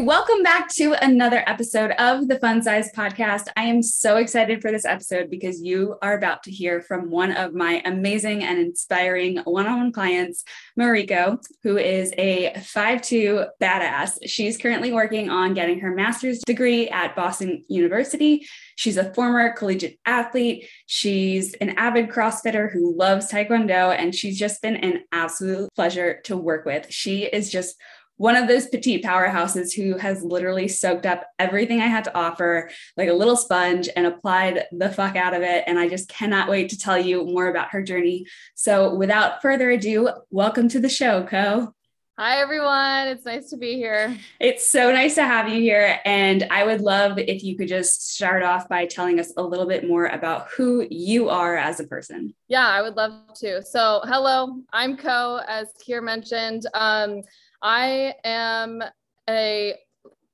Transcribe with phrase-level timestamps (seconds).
[0.00, 3.48] Welcome back to another episode of the Funsized Podcast.
[3.54, 7.32] I am so excited for this episode because you are about to hear from one
[7.32, 10.42] of my amazing and inspiring one on one clients,
[10.78, 14.16] Mariko, who is a 5'2 badass.
[14.24, 18.46] She's currently working on getting her master's degree at Boston University.
[18.76, 20.66] She's a former collegiate athlete.
[20.86, 26.38] She's an avid CrossFitter who loves Taekwondo, and she's just been an absolute pleasure to
[26.38, 26.86] work with.
[26.88, 27.76] She is just
[28.20, 32.68] one of those petite powerhouses who has literally soaked up everything I had to offer
[32.94, 35.64] like a little sponge and applied the fuck out of it.
[35.66, 38.26] And I just cannot wait to tell you more about her journey.
[38.54, 41.74] So without further ado, welcome to the show, Ko.
[42.18, 43.08] Hi, everyone.
[43.08, 44.14] It's nice to be here.
[44.38, 45.98] It's so nice to have you here.
[46.04, 49.64] And I would love if you could just start off by telling us a little
[49.64, 52.34] bit more about who you are as a person.
[52.48, 53.62] Yeah, I would love to.
[53.62, 56.66] So, hello, I'm Ko, as Kira mentioned.
[56.74, 57.22] Um,
[57.62, 58.82] I am
[59.28, 59.74] a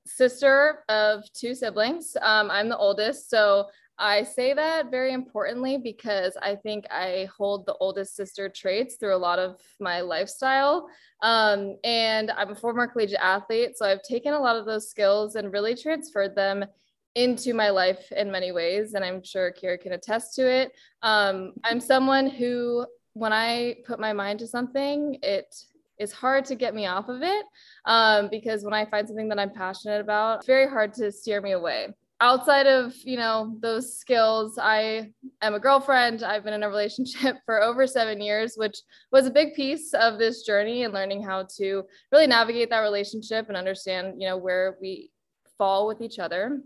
[0.05, 2.15] sister of two siblings.
[2.21, 3.29] Um, I'm the oldest.
[3.29, 3.67] So
[3.99, 9.15] I say that very importantly because I think I hold the oldest sister traits through
[9.15, 10.87] a lot of my lifestyle.
[11.23, 13.75] Um, and I'm a former collegiate athlete.
[13.75, 16.65] So I've taken a lot of those skills and really transferred them
[17.15, 18.93] into my life in many ways.
[18.93, 20.73] And I'm sure Kira can attest to it.
[21.01, 25.55] Um, I'm someone who, when I put my mind to something, it
[25.99, 27.45] is hard to get me off of it
[27.85, 31.41] um, because when I find something that I'm passionate about, it's very hard to steer
[31.41, 31.87] me away.
[32.19, 35.11] Outside of you know those skills, I
[35.41, 36.23] am a girlfriend.
[36.23, 38.79] I've been in a relationship for over seven years, which
[39.11, 43.47] was a big piece of this journey and learning how to really navigate that relationship
[43.49, 45.11] and understand you know where we
[45.57, 46.59] fall with each other.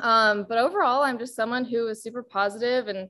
[0.00, 3.08] Um, but overall, I'm just someone who is super positive and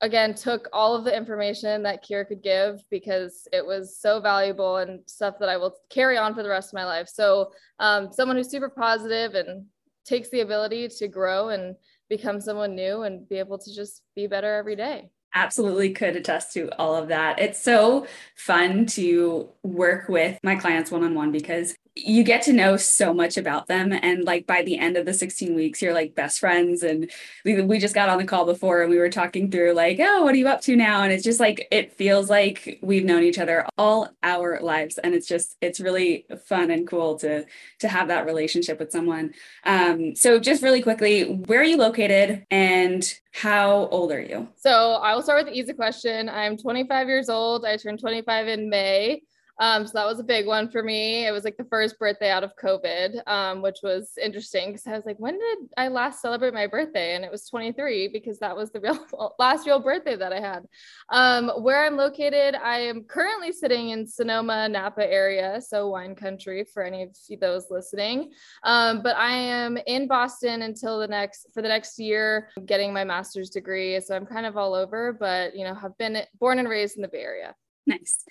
[0.00, 4.76] again took all of the information that Kira could give because it was so valuable
[4.76, 7.08] and stuff that I will carry on for the rest of my life.
[7.08, 9.66] So um, someone who's super positive and
[10.04, 11.76] takes the ability to grow and
[12.08, 16.54] become someone new and be able to just be better every day absolutely could attest
[16.54, 17.38] to all of that.
[17.38, 18.06] It's so
[18.36, 23.14] fun to work with my clients one on one because you get to know so
[23.14, 26.38] much about them and like by the end of the 16 weeks you're like best
[26.38, 27.10] friends and
[27.42, 30.22] we, we just got on the call before and we were talking through like oh
[30.22, 31.02] what are you up to now?
[31.02, 35.14] And it's just like it feels like we've known each other all our lives and
[35.14, 37.46] it's just it's really fun and cool to
[37.78, 39.32] to have that relationship with someone.
[39.64, 44.48] Um so just really quickly where are you located and how old are you?
[44.56, 46.28] So i will start with the easy question.
[46.28, 47.64] I'm 25 years old.
[47.64, 49.22] I turned 25 in may
[49.58, 51.26] um, so that was a big one for me.
[51.26, 54.92] It was like the first birthday out of COVID, um, which was interesting because I
[54.92, 57.14] was like, when did I last celebrate my birthday?
[57.14, 58.80] And it was 23 because that was the
[59.10, 60.66] real last real birthday that I had.
[61.08, 66.64] Um, where I'm located, I am currently sitting in Sonoma, Napa area, so wine country
[66.64, 68.32] for any of those listening.
[68.62, 73.04] Um, but I am in Boston until the next for the next year, getting my
[73.04, 73.98] master's degree.
[74.00, 77.02] So I'm kind of all over, but you know, have been born and raised in
[77.02, 77.54] the Bay Area.
[77.86, 78.24] Nice.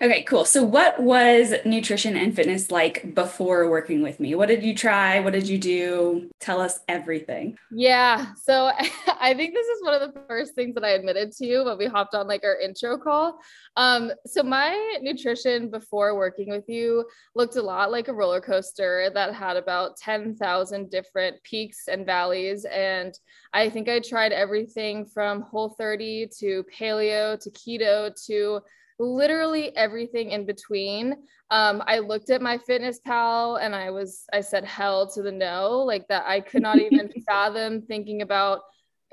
[0.00, 0.44] Okay, cool.
[0.44, 4.36] So, what was nutrition and fitness like before working with me?
[4.36, 5.18] What did you try?
[5.18, 6.30] What did you do?
[6.38, 7.58] Tell us everything.
[7.72, 8.32] Yeah.
[8.36, 8.66] So,
[9.20, 11.78] I think this is one of the first things that I admitted to you when
[11.78, 13.40] we hopped on like our intro call.
[13.76, 17.04] Um, so, my nutrition before working with you
[17.34, 22.64] looked a lot like a roller coaster that had about 10,000 different peaks and valleys.
[22.66, 23.18] And
[23.52, 28.60] I think I tried everything from whole 30 to paleo to keto to
[28.98, 31.14] literally everything in between.
[31.50, 36.06] Um, I looked at MyFitnessPal and I was, I said hell to the no, like
[36.08, 38.60] that I could not even fathom thinking about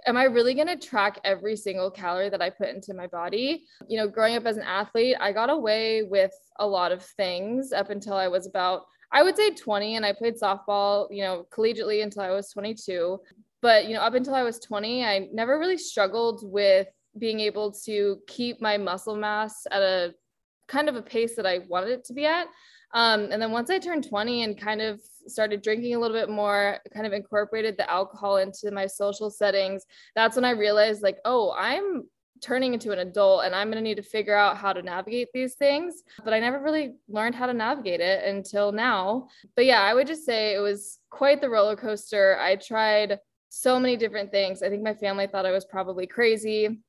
[0.06, 3.66] am I really going to track every single calorie that I put into my body?
[3.88, 7.72] You know, growing up as an athlete, I got away with a lot of things
[7.72, 11.46] up until I was about, I would say 20, and I played softball, you know,
[11.52, 13.20] collegiately until I was 22.
[13.62, 16.88] But, you know, up until I was 20, I never really struggled with
[17.18, 20.14] being able to keep my muscle mass at a
[20.68, 22.48] kind of a pace that I wanted it to be at.
[22.94, 26.30] Um, and then once I turned 20 and kind of started drinking a little bit
[26.30, 29.86] more, kind of incorporated the alcohol into my social settings,
[30.16, 32.04] that's when I realized, like, oh, I'm
[32.42, 35.30] turning into an adult and I'm going to need to figure out how to navigate
[35.34, 36.04] these things.
[36.24, 39.28] But I never really learned how to navigate it until now.
[39.56, 42.38] But yeah, I would just say it was quite the roller coaster.
[42.40, 43.20] I tried
[43.50, 44.62] so many different things.
[44.62, 46.82] I think my family thought I was probably crazy.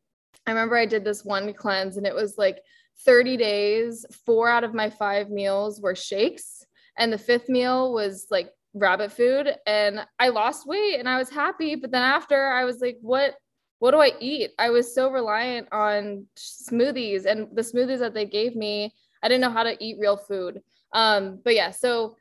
[0.46, 2.62] I remember I did this one cleanse and it was like
[3.04, 6.64] 30 days, four out of my five meals were shakes.
[6.98, 9.54] And the fifth meal was like rabbit food.
[9.66, 11.74] And I lost weight and I was happy.
[11.76, 13.34] But then after I was like, what?
[13.78, 14.52] What do I eat?
[14.58, 18.94] I was so reliant on smoothies and the smoothies that they gave me.
[19.22, 20.62] I didn't know how to eat real food.
[20.94, 22.16] Um, but yeah, so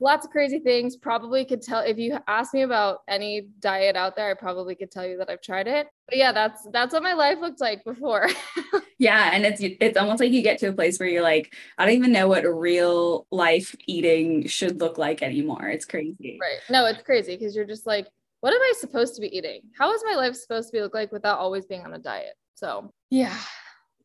[0.00, 0.96] lots of crazy things.
[0.96, 4.90] Probably could tell if you asked me about any diet out there, I probably could
[4.90, 5.88] tell you that I've tried it.
[6.08, 8.28] But yeah, that's that's what my life looked like before.
[8.98, 11.86] yeah, and it's it's almost like you get to a place where you're like, I
[11.86, 15.68] don't even know what real life eating should look like anymore.
[15.68, 16.38] It's crazy.
[16.40, 16.58] Right.
[16.68, 18.06] No, it's crazy because you're just like,
[18.40, 19.62] what am I supposed to be eating?
[19.78, 22.34] How is my life supposed to be look like without always being on a diet?
[22.54, 23.36] So yeah.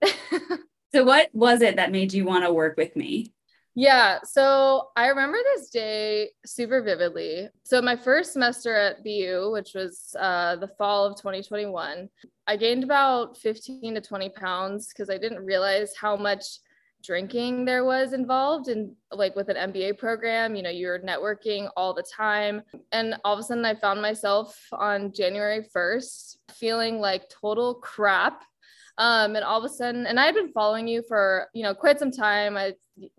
[0.93, 3.33] so what was it that made you want to work with me?
[3.77, 4.19] Yeah.
[4.23, 7.49] So I remember this day super vividly.
[7.65, 12.09] So, my first semester at BU, which was uh, the fall of 2021,
[12.47, 16.45] I gained about 15 to 20 pounds because I didn't realize how much
[17.03, 20.55] drinking there was involved in like with an MBA program.
[20.55, 22.61] You know, you're networking all the time.
[22.93, 28.43] And all of a sudden, I found myself on January 1st feeling like total crap
[28.97, 31.73] um, and all of a sudden, and I had been following you for, you know,
[31.73, 32.55] quite some time.
[32.55, 32.73] I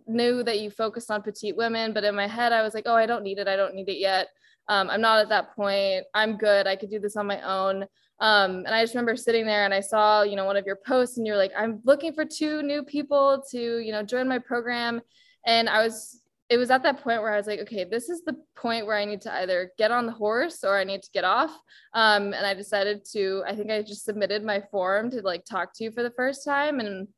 [0.06, 2.94] knew that you focused on petite women, but in my head, I was like, oh,
[2.94, 3.48] I don't need it.
[3.48, 4.28] I don't need it yet.
[4.68, 6.04] Um, I'm not at that point.
[6.14, 6.66] I'm good.
[6.66, 7.86] I could do this on my own.
[8.18, 10.78] Um, and I just remember sitting there and I saw, you know, one of your
[10.86, 14.38] posts and you're like, I'm looking for two new people to, you know, join my
[14.38, 15.02] program.
[15.44, 18.22] And I was it was at that point where I was like, okay, this is
[18.22, 21.10] the point where I need to either get on the horse or I need to
[21.10, 21.50] get off.
[21.92, 25.74] Um, and I decided to, I think I just submitted my form to like talk
[25.74, 26.78] to you for the first time.
[26.78, 27.08] And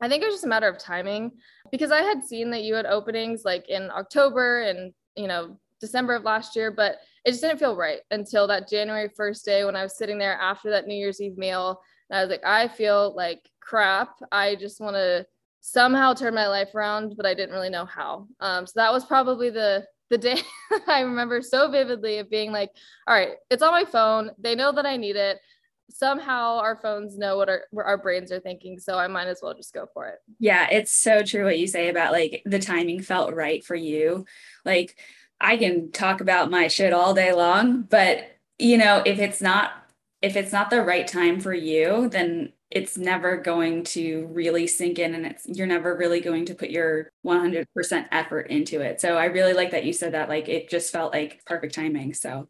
[0.00, 1.30] I think it was just a matter of timing
[1.70, 6.14] because I had seen that you had openings like in October and, you know, December
[6.14, 9.76] of last year, but it just didn't feel right until that January 1st day when
[9.76, 11.80] I was sitting there after that New Year's Eve meal.
[12.10, 14.16] And I was like, I feel like crap.
[14.32, 15.24] I just want to
[15.62, 18.26] somehow turned my life around, but I didn't really know how.
[18.40, 20.36] Um, so that was probably the the day
[20.86, 22.70] I remember so vividly of being like,
[23.06, 24.30] all right, it's on my phone.
[24.38, 25.38] They know that I need it.
[25.88, 28.78] Somehow our phones know what our, what our brains are thinking.
[28.78, 30.18] So I might as well just go for it.
[30.38, 34.26] Yeah, it's so true what you say about like the timing felt right for you.
[34.66, 34.96] Like
[35.40, 39.72] I can talk about my shit all day long, but you know, if it's not
[40.20, 44.98] if it's not the right time for you, then it's never going to really sink
[44.98, 49.00] in and it's you're never really going to put your 100% effort into it.
[49.00, 52.14] So i really like that you said that like it just felt like perfect timing.
[52.14, 52.48] So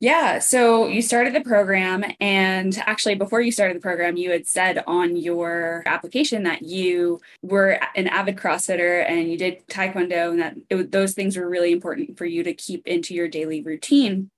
[0.00, 4.46] yeah so you started the program and actually before you started the program you had
[4.46, 10.40] said on your application that you were an avid crossfitter and you did taekwondo and
[10.40, 14.30] that it, those things were really important for you to keep into your daily routine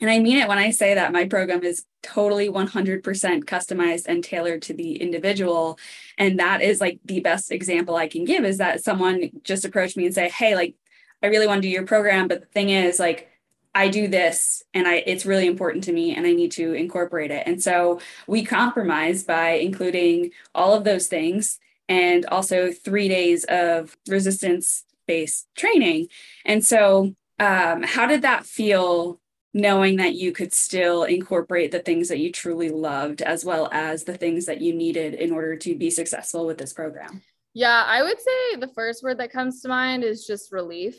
[0.00, 3.02] and I mean it when I say that my program is totally 100%
[3.44, 5.78] customized and tailored to the individual.
[6.16, 9.96] And that is like the best example I can give is that someone just approached
[9.96, 10.74] me and say, Hey, like,
[11.22, 12.28] I really want to do your program.
[12.28, 13.28] But the thing is, like,
[13.74, 17.30] I do this and I it's really important to me and I need to incorporate
[17.30, 17.44] it.
[17.46, 23.96] And so we compromise by including all of those things and also three days of
[24.08, 26.08] resistance based training.
[26.44, 29.20] And so um, how did that feel
[29.58, 34.04] knowing that you could still incorporate the things that you truly loved as well as
[34.04, 37.22] the things that you needed in order to be successful with this program?
[37.54, 40.96] Yeah, I would say the first word that comes to mind is just relief.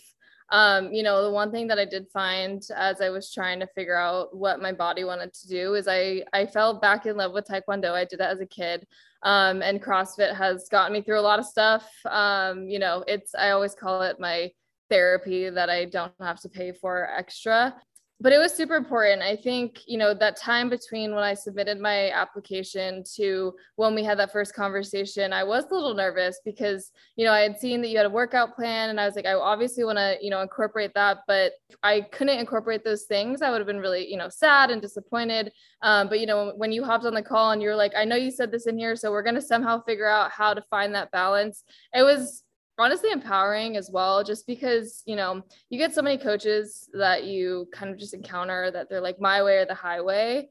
[0.51, 3.67] Um, you know, the one thing that I did find as I was trying to
[3.67, 7.33] figure out what my body wanted to do is I I fell back in love
[7.33, 7.91] with Taekwondo.
[7.91, 8.85] I did that as a kid.
[9.21, 11.87] Um, and CrossFit has gotten me through a lot of stuff.
[12.05, 14.51] Um, you know, it's I always call it my
[14.89, 17.75] therapy that I don't have to pay for extra
[18.21, 19.21] but it was super important.
[19.21, 24.03] I think, you know, that time between when I submitted my application to when we
[24.03, 27.81] had that first conversation, I was a little nervous because, you know, I had seen
[27.81, 30.29] that you had a workout plan and I was like, I obviously want to, you
[30.29, 33.41] know, incorporate that, but I couldn't incorporate those things.
[33.41, 35.53] I would have been really, you know, sad and disappointed.
[35.81, 38.17] Um, but, you know, when you hopped on the call and you're like, I know
[38.17, 40.93] you said this in here, so we're going to somehow figure out how to find
[40.95, 41.63] that balance.
[41.93, 42.43] It was,
[42.79, 47.67] honestly empowering as well just because you know you get so many coaches that you
[47.71, 50.47] kind of just encounter that they're like my way or the highway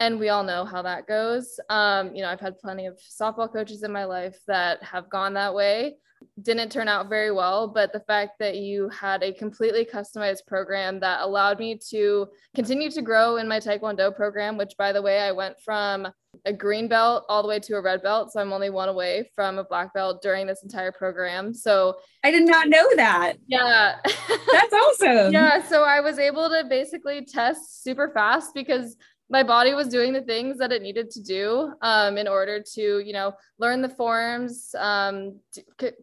[0.00, 1.58] and we all know how that goes.
[1.68, 5.34] Um, you know i've had plenty of softball coaches in my life that have gone
[5.34, 5.96] that way
[6.42, 11.00] didn't turn out very well but the fact that you had a completely customized program
[11.00, 15.20] that allowed me to continue to grow in my taekwondo program which by the way
[15.20, 16.06] i went from
[16.44, 18.32] a green belt all the way to a red belt.
[18.32, 21.54] So I'm only one away from a black belt during this entire program.
[21.54, 23.34] So I did not know that.
[23.46, 23.96] Yeah.
[24.04, 25.32] That's awesome.
[25.32, 25.62] yeah.
[25.66, 28.96] So I was able to basically test super fast because
[29.30, 33.00] my body was doing the things that it needed to do um, in order to,
[33.00, 35.38] you know, learn the forms, um,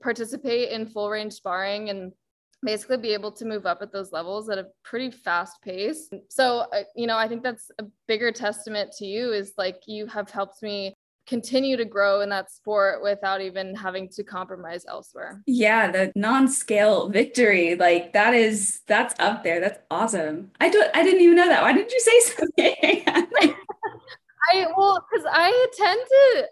[0.01, 2.11] participate in full range sparring and
[2.63, 6.09] basically be able to move up at those levels at a pretty fast pace.
[6.29, 10.07] So, uh, you know, I think that's a bigger testament to you is like you
[10.07, 10.94] have helped me
[11.27, 15.41] continue to grow in that sport without even having to compromise elsewhere.
[15.45, 19.59] Yeah, the non-scale victory, like that is that's up there.
[19.59, 20.51] That's awesome.
[20.59, 21.61] I don't I didn't even know that.
[21.61, 23.03] Why didn't you say something?
[24.53, 26.47] I well, because I tend to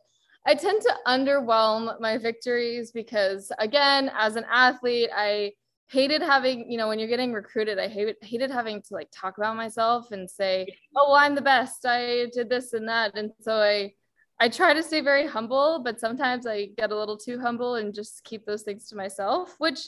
[0.46, 5.54] I tend to underwhelm my victories because again, as an athlete, I
[5.88, 9.38] hated having, you know, when you're getting recruited, I hated hated having to like talk
[9.38, 11.86] about myself and say, oh, well, I'm the best.
[11.86, 13.16] I did this and that.
[13.16, 13.94] And so I
[14.40, 17.94] I try to stay very humble, but sometimes I get a little too humble and
[17.94, 19.88] just keep those things to myself, which,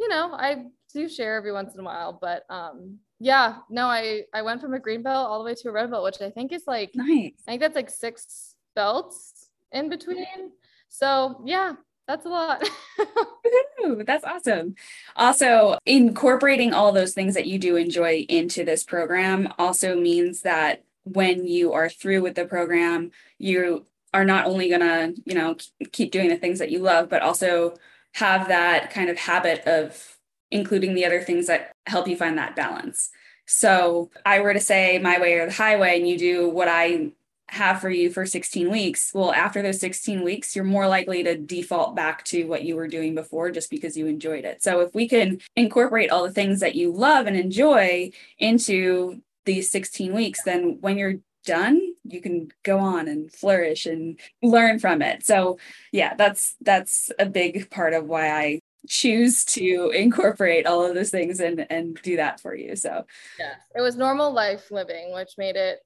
[0.00, 2.18] you know, I do share every once in a while.
[2.20, 5.68] But um, yeah, no, I I went from a green belt all the way to
[5.68, 7.32] a red belt, which I think is like nice.
[7.46, 10.52] I think that's like six belts in between.
[10.88, 11.74] So yeah,
[12.06, 12.68] that's a lot.
[14.06, 14.74] that's awesome.
[15.16, 20.84] Also, incorporating all those things that you do enjoy into this program also means that
[21.06, 25.56] when you are through with the program, you are not only going to, you know,
[25.92, 27.74] keep doing the things that you love, but also
[28.14, 30.16] have that kind of habit of
[30.50, 33.10] including the other things that help you find that balance.
[33.46, 37.12] So, I were to say my way or the highway, and you do what I
[37.48, 39.12] have for you for 16 weeks.
[39.14, 42.88] Well, after those 16 weeks, you're more likely to default back to what you were
[42.88, 44.64] doing before just because you enjoyed it.
[44.64, 49.70] So, if we can incorporate all the things that you love and enjoy into these
[49.70, 55.00] 16 weeks, then when you're done, you can go on and flourish and learn from
[55.00, 55.24] it.
[55.24, 55.58] So
[55.92, 61.10] yeah, that's that's a big part of why I choose to incorporate all of those
[61.10, 62.76] things and and do that for you.
[62.76, 63.04] So
[63.38, 65.78] yeah, it was normal life living, which made it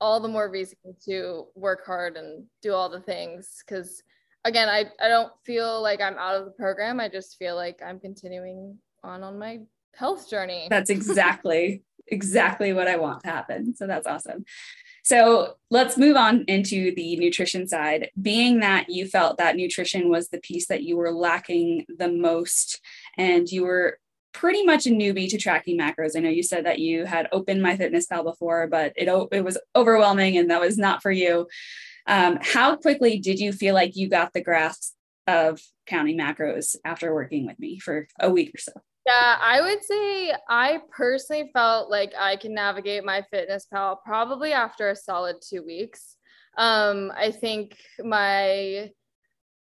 [0.00, 4.02] all the more reason to work hard and do all the things because
[4.44, 7.80] again I, I don't feel like i'm out of the program i just feel like
[7.84, 9.60] i'm continuing on on my
[9.94, 13.74] health journey that's exactly exactly what I want to happen.
[13.74, 14.44] So that's awesome.
[15.04, 18.10] So let's move on into the nutrition side.
[18.20, 22.80] Being that you felt that nutrition was the piece that you were lacking the most,
[23.16, 23.98] and you were
[24.34, 26.14] pretty much a newbie to tracking macros.
[26.14, 30.36] I know you said that you had opened MyFitnessPal before, but it it was overwhelming,
[30.36, 31.48] and that was not for you.
[32.06, 34.94] Um, how quickly did you feel like you got the grasp
[35.26, 38.72] of counting macros after working with me for a week or so?
[39.08, 44.96] Yeah, I would say I personally felt like I can navigate MyFitnessPal probably after a
[44.96, 46.16] solid two weeks.
[46.58, 48.90] Um, I think my,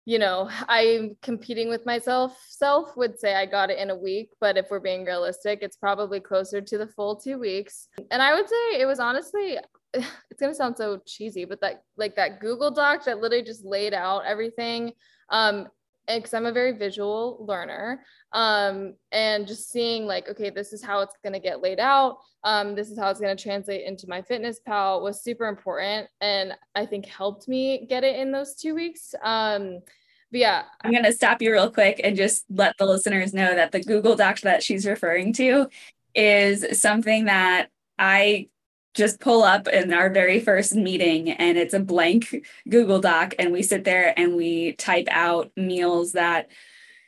[0.03, 2.37] you know, I'm competing with myself.
[2.49, 5.77] Self would say I got it in a week, but if we're being realistic, it's
[5.77, 7.87] probably closer to the full two weeks.
[8.11, 9.59] And I would say it was honestly,
[9.93, 13.93] it's gonna sound so cheesy, but that like that Google Doc that literally just laid
[13.93, 14.91] out everything.
[15.29, 15.69] Um,
[16.07, 18.03] because I'm a very visual learner.
[18.31, 22.17] Um, and just seeing like, okay, this is how it's going to get laid out.
[22.43, 26.07] Um, this is how it's going to translate into MyFitnessPal was super important.
[26.21, 29.13] And I think helped me get it in those two weeks.
[29.23, 29.79] Um,
[30.31, 30.63] but yeah.
[30.81, 33.81] I'm going to stop you real quick and just let the listeners know that the
[33.81, 35.67] Google Doc that she's referring to
[36.15, 38.49] is something that I
[38.97, 42.35] just pull up in our very first meeting and it's a blank
[42.67, 46.49] Google Doc and we sit there and we type out meals that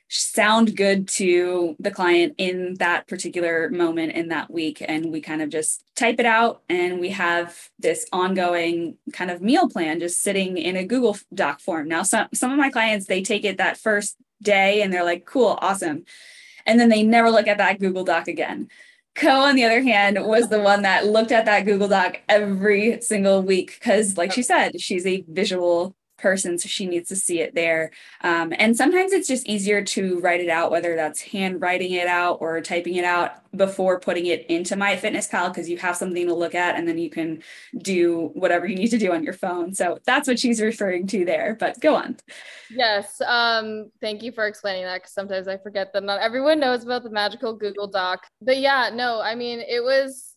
[0.08, 5.42] sound good to the client in that particular moment in that week and we kind
[5.42, 10.22] of just type it out and we have this ongoing kind of meal plan just
[10.22, 11.88] sitting in a Google Doc form.
[11.88, 15.26] Now some some of my clients they take it that first day and they're like
[15.26, 16.06] cool awesome
[16.66, 18.70] and then they never look at that Google Doc again.
[19.20, 23.02] Ko, on the other hand, was the one that looked at that Google Doc every
[23.02, 24.44] single week because, like she oh.
[24.44, 27.92] said, she's a visual person, so she needs to see it there.
[28.22, 32.08] Um, and sometimes it's just easier to write it out, whether that's hand writing it
[32.08, 36.34] out or typing it out before putting it into MyFitnessPal, because you have something to
[36.36, 37.42] look at and then you can
[37.78, 39.74] do whatever you need to do on your phone.
[39.74, 41.58] So that's what she's referring to there.
[41.60, 42.18] But go on.
[42.70, 43.20] Yes.
[43.26, 47.04] Um, thank you for explaining that because sometimes I forget that not everyone knows about
[47.04, 48.28] the magical Google Doc.
[48.42, 50.29] But yeah, no, I mean, it was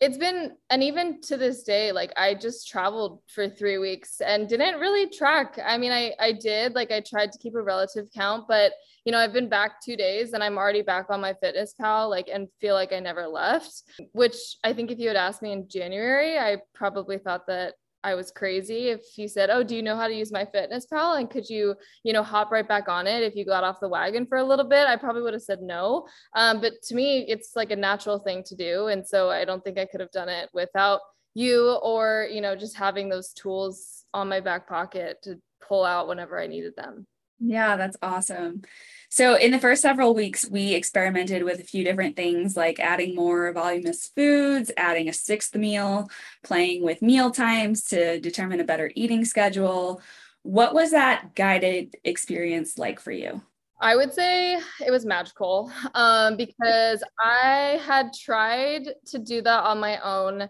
[0.00, 4.48] it's been and even to this day like i just traveled for three weeks and
[4.48, 5.58] didn't really track.
[5.64, 8.72] I mean i i did like i tried to keep a relative count but
[9.04, 12.48] you know i've been back two days and i'm already back on MyFitnessPal like and
[12.60, 16.38] feel like i never left which i think if you had asked me in january
[16.38, 17.74] i probably thought that
[18.08, 21.28] I was crazy if you said, "Oh, do you know how to use MyFitnessPal and
[21.30, 21.74] could you,
[22.04, 24.44] you know, hop right back on it if you got off the wagon for a
[24.44, 26.06] little bit?" I probably would have said no.
[26.34, 29.62] Um, but to me, it's like a natural thing to do, and so I don't
[29.62, 31.00] think I could have done it without
[31.34, 36.08] you or you know just having those tools on my back pocket to pull out
[36.08, 37.06] whenever I needed them.
[37.40, 38.62] Yeah, that's awesome.
[39.10, 43.14] So, in the first several weeks, we experimented with a few different things like adding
[43.14, 46.10] more voluminous foods, adding a sixth meal,
[46.44, 50.02] playing with meal times to determine a better eating schedule.
[50.42, 53.40] What was that guided experience like for you?
[53.80, 59.78] I would say it was magical um, because I had tried to do that on
[59.78, 60.48] my own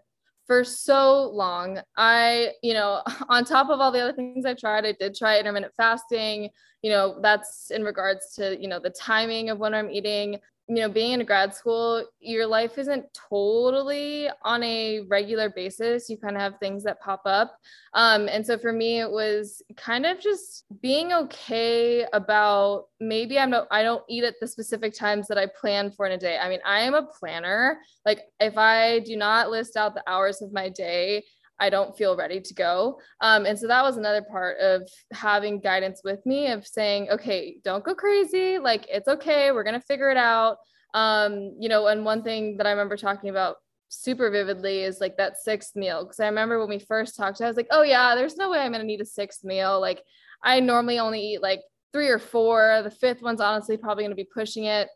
[0.48, 1.78] for so long.
[1.96, 5.38] I, you know, on top of all the other things I've tried, I did try
[5.38, 6.50] intermittent fasting.
[6.82, 10.76] You know, that's in regards to, you know, the timing of when I'm eating you
[10.76, 16.10] know, being in grad school, your life isn't totally on a regular basis.
[16.10, 17.56] You kind of have things that pop up.
[17.94, 23.48] Um, and so for me, it was kind of just being okay about maybe I'm
[23.48, 26.36] not, I don't eat at the specific times that I plan for in a day.
[26.36, 27.78] I mean, I am a planner.
[28.04, 31.24] Like if I do not list out the hours of my day,
[31.60, 33.00] I don't feel ready to go.
[33.20, 37.58] Um, and so that was another part of having guidance with me of saying, okay,
[37.64, 38.58] don't go crazy.
[38.58, 39.50] Like, it's okay.
[39.50, 40.58] We're going to figure it out.
[40.94, 43.56] Um, you know, and one thing that I remember talking about
[43.88, 46.04] super vividly is like that sixth meal.
[46.04, 48.58] Cause I remember when we first talked, I was like, oh, yeah, there's no way
[48.58, 49.80] I'm going to need a sixth meal.
[49.80, 50.02] Like,
[50.42, 51.60] I normally only eat like
[51.92, 52.80] three or four.
[52.84, 54.88] The fifth one's honestly probably going to be pushing it.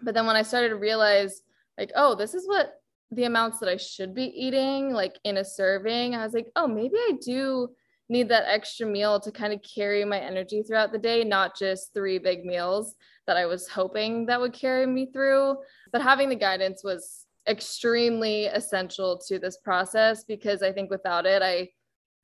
[0.00, 1.42] But then when I started to realize,
[1.78, 2.72] like, oh, this is what
[3.12, 6.66] the amounts that I should be eating, like in a serving, I was like, oh,
[6.66, 7.68] maybe I do
[8.08, 11.92] need that extra meal to kind of carry my energy throughout the day, not just
[11.94, 12.94] three big meals
[13.26, 15.56] that I was hoping that would carry me through.
[15.92, 21.42] But having the guidance was extremely essential to this process because I think without it,
[21.42, 21.68] I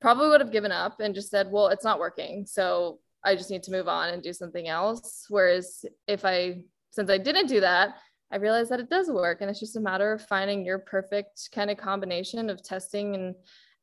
[0.01, 2.45] probably would have given up and just said, well, it's not working.
[2.45, 5.25] So I just need to move on and do something else.
[5.29, 6.61] Whereas if I,
[6.91, 7.95] since I didn't do that,
[8.31, 9.41] I realized that it does work.
[9.41, 13.35] And it's just a matter of finding your perfect kind of combination of testing and,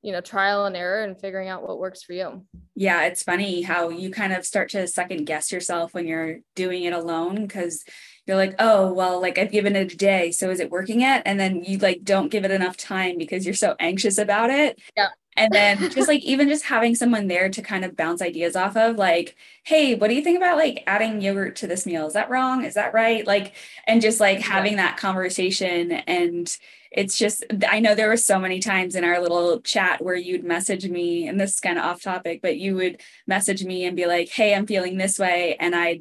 [0.03, 2.45] you know, trial and error and figuring out what works for you.
[2.75, 6.85] Yeah, it's funny how you kind of start to second guess yourself when you're doing
[6.85, 7.85] it alone because
[8.27, 10.31] you're like, oh, well, like I've given it a day.
[10.31, 11.23] So is it working yet?
[11.27, 14.81] And then you like don't give it enough time because you're so anxious about it.
[14.97, 18.57] Yeah and then just like even just having someone there to kind of bounce ideas
[18.57, 22.07] off of like hey what do you think about like adding yogurt to this meal?
[22.07, 22.65] Is that wrong?
[22.65, 23.27] Is that right?
[23.27, 23.55] Like
[23.87, 25.93] and just like having that conversation.
[25.93, 26.57] And
[26.97, 30.45] it's just i know there were so many times in our little chat where you'd
[30.45, 33.97] message me and this is kind of off topic but you would message me and
[33.97, 36.01] be like hey i'm feeling this way and i'd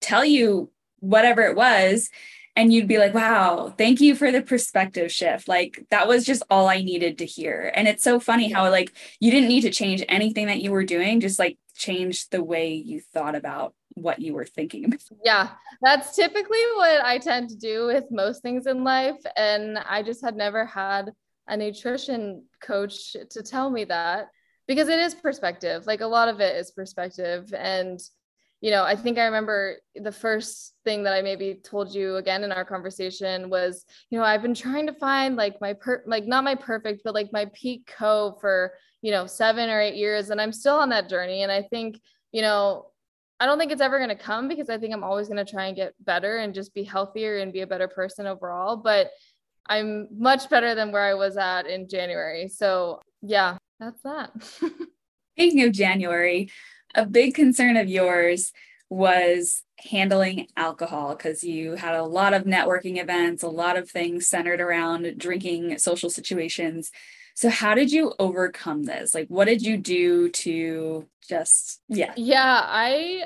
[0.00, 2.10] tell you whatever it was
[2.56, 6.42] and you'd be like wow thank you for the perspective shift like that was just
[6.50, 9.70] all i needed to hear and it's so funny how like you didn't need to
[9.70, 14.20] change anything that you were doing just like change the way you thought about what
[14.20, 15.00] you were thinking about.
[15.24, 19.20] Yeah, that's typically what I tend to do with most things in life.
[19.36, 21.12] And I just had never had
[21.48, 24.28] a nutrition coach to tell me that
[24.66, 25.86] because it is perspective.
[25.86, 27.52] Like a lot of it is perspective.
[27.56, 28.00] And
[28.62, 32.44] you know, I think I remember the first thing that I maybe told you again
[32.44, 36.26] in our conversation was, you know, I've been trying to find like my per like
[36.26, 38.72] not my perfect, but like my peak Ko for,
[39.02, 40.30] you know, seven or eight years.
[40.30, 41.42] And I'm still on that journey.
[41.42, 42.86] And I think, you know,
[43.40, 45.50] I don't think it's ever going to come because I think I'm always going to
[45.50, 48.76] try and get better and just be healthier and be a better person overall.
[48.76, 49.10] But
[49.66, 52.46] I'm much better than where I was at in January.
[52.46, 54.30] So yeah, that's that.
[55.36, 56.50] Speaking of January,
[56.94, 58.52] a big concern of yours
[58.88, 64.28] was handling alcohol because you had a lot of networking events, a lot of things
[64.28, 66.90] centered around drinking social situations.
[67.34, 69.14] So, how did you overcome this?
[69.14, 72.12] Like, what did you do to just, yeah?
[72.16, 73.24] Yeah, I,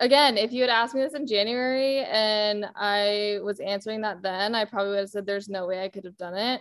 [0.00, 4.54] again, if you had asked me this in January and I was answering that then,
[4.54, 6.60] I probably would have said there's no way I could have done it.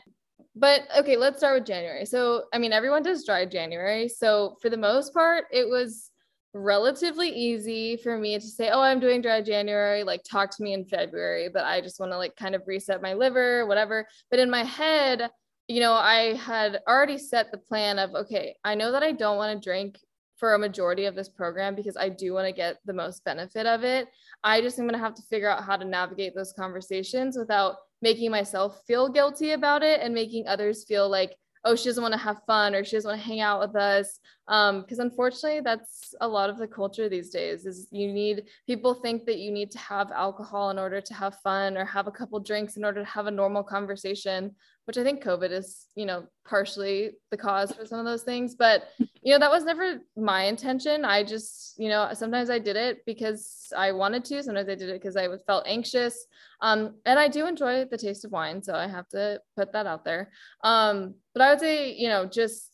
[0.56, 2.06] But okay, let's start with January.
[2.06, 4.08] So, I mean, everyone does dry January.
[4.08, 6.12] So, for the most part, it was
[6.54, 10.74] relatively easy for me to say, oh, I'm doing dry January, like talk to me
[10.74, 14.08] in February, but I just want to like kind of reset my liver, whatever.
[14.30, 15.30] But in my head,
[15.68, 19.38] you know, I had already set the plan of, okay, I know that I don't
[19.38, 19.98] want to drink
[20.38, 23.66] for a majority of this program because I do want to get the most benefit
[23.66, 24.08] of it.
[24.44, 27.78] I just am going to have to figure out how to navigate those conversations without
[28.02, 31.36] making myself feel guilty about it and making others feel like
[31.66, 33.76] oh she doesn't want to have fun or she doesn't want to hang out with
[33.76, 34.20] us.
[34.46, 38.94] Because um, unfortunately that's a lot of the culture these days is you need people
[38.94, 42.12] think that you need to have alcohol in order to have fun or have a
[42.12, 44.54] couple drinks in order to have a normal conversation
[44.86, 48.56] which i think covid is you know partially the cause for some of those things
[48.56, 48.90] but
[49.22, 51.06] you know that was never my intention.
[51.06, 54.90] I just you know sometimes i did it because i wanted to sometimes i did
[54.90, 56.26] it because i felt anxious.
[56.62, 59.88] Um, and i do enjoy the taste of wine so i have to put that
[59.88, 60.32] out there.
[60.64, 62.70] Um, but i would say you know just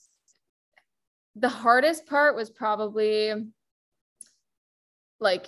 [1.36, 3.34] the hardest part was probably
[5.20, 5.48] like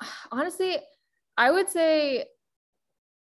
[0.32, 0.76] honestly,
[1.36, 2.26] I would say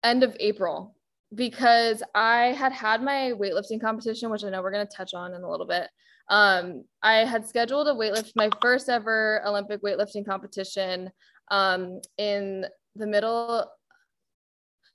[0.03, 0.95] end of April
[1.33, 5.33] because I had had my weightlifting competition, which I know we're going to touch on
[5.33, 5.87] in a little bit.
[6.29, 11.11] Um, I had scheduled a weightlift, my first ever Olympic weightlifting competition
[11.49, 12.65] um, in
[12.95, 13.65] the middle,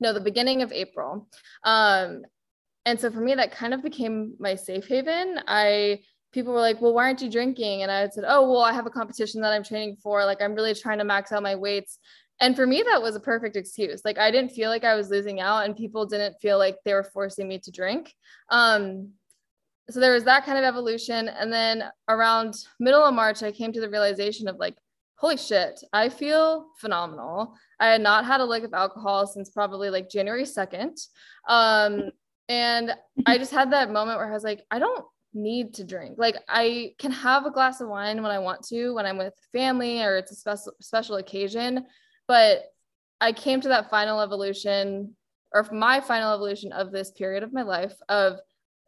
[0.01, 1.29] no, the beginning of April.
[1.65, 2.23] Um,
[2.85, 5.41] and so for me, that kind of became my safe haven.
[5.47, 6.01] I
[6.35, 7.83] people were like, well, why aren't you drinking?
[7.83, 10.25] And I said, oh, well, I have a competition that I'm training for.
[10.25, 12.01] Like, I'm really trying to max out my weights.
[12.41, 14.03] And for me, that was a perfect excuse.
[14.05, 16.93] Like, I didn't feel like I was losing out, and people didn't feel like they
[16.95, 18.13] were forcing me to drink.
[18.51, 19.13] Um,
[19.91, 21.29] so there was that kind of evolution.
[21.29, 24.77] And then around middle of March, I came to the realization of like,
[25.17, 27.55] holy shit, I feel phenomenal.
[27.79, 31.07] I had not had a lick of alcohol since probably like January 2nd.
[31.49, 32.11] Um,
[32.49, 32.93] and
[33.27, 36.17] I just had that moment where I was like, I don't need to drink.
[36.19, 39.35] Like I can have a glass of wine when I want to, when I'm with
[39.53, 41.85] family or it's a special special occasion,
[42.27, 42.65] but
[43.21, 45.15] I came to that final evolution
[45.53, 48.39] or my final evolution of this period of my life of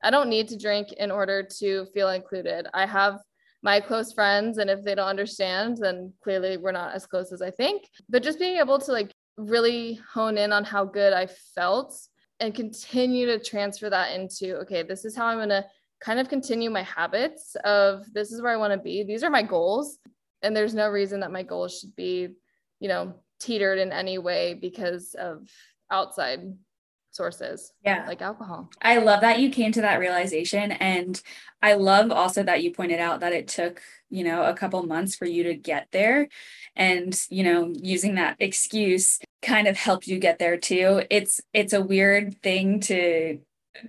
[0.03, 2.67] I don't need to drink in order to feel included.
[2.75, 3.19] I have
[3.63, 7.41] my close friends and if they don't understand then clearly we're not as close as
[7.41, 7.85] I think.
[8.09, 11.95] But just being able to like really hone in on how good I felt
[12.41, 15.65] and continue to transfer that into okay, this is how I'm going to
[16.01, 19.03] kind of continue my habits of this is where I want to be.
[19.03, 19.99] These are my goals.
[20.43, 22.29] And there's no reason that my goals should be,
[22.81, 25.49] you know, teetered in any way because of
[25.91, 26.41] outside
[27.11, 28.05] sources yeah.
[28.07, 28.69] like alcohol.
[28.83, 31.21] I love that you came to that realization and
[31.63, 35.17] i love also that you pointed out that it took you know a couple months
[35.17, 36.29] for you to get there
[36.77, 41.03] and you know using that excuse kind of helped you get there too.
[41.09, 43.39] It's it's a weird thing to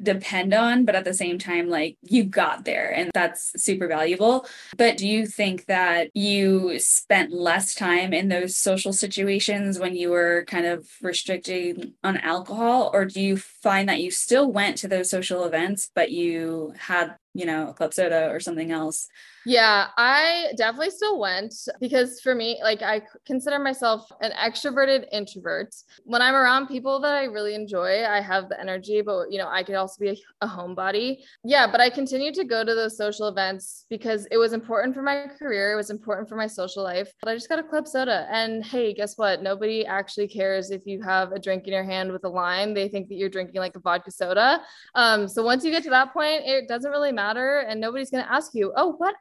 [0.02, 4.46] depend on, but at the same time, like you got there and that's super valuable.
[4.78, 10.10] But do you think that you spent less time in those social situations when you
[10.10, 12.92] were kind of restricting on alcohol?
[12.94, 17.16] Or do you find that you still went to those social events, but you had,
[17.34, 19.08] you know, a club soda or something else?
[19.48, 25.74] Yeah, I definitely still went because for me, like I consider myself an extroverted introvert.
[26.04, 29.48] When I'm around people that I really enjoy, I have the energy, but you know,
[29.48, 31.20] I could also be a, a homebody.
[31.46, 35.02] Yeah, but I continued to go to those social events because it was important for
[35.02, 37.14] my career, it was important for my social life.
[37.22, 38.28] But I just got a club soda.
[38.30, 39.42] And hey, guess what?
[39.42, 42.74] Nobody actually cares if you have a drink in your hand with a lime.
[42.74, 44.60] They think that you're drinking like a vodka soda.
[44.94, 48.28] Um, so once you get to that point, it doesn't really matter and nobody's gonna
[48.30, 49.16] ask you, oh, what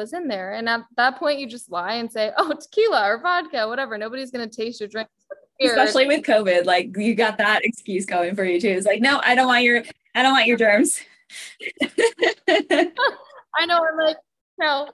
[0.00, 0.54] is in there.
[0.54, 3.98] And at that point, you just lie and say, oh, tequila or vodka, whatever.
[3.98, 5.08] Nobody's going to taste your drink.
[5.60, 8.70] Especially with COVID, like you got that excuse going for you too.
[8.70, 11.00] It's like, no, I don't want your, I don't want your germs.
[11.82, 13.78] I know.
[13.78, 14.16] I'm like,
[14.58, 14.88] no,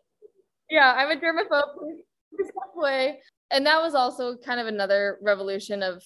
[0.70, 1.62] yeah, I'm a germaphobe.
[2.74, 3.18] Way.
[3.50, 6.04] And that was also kind of another revolution of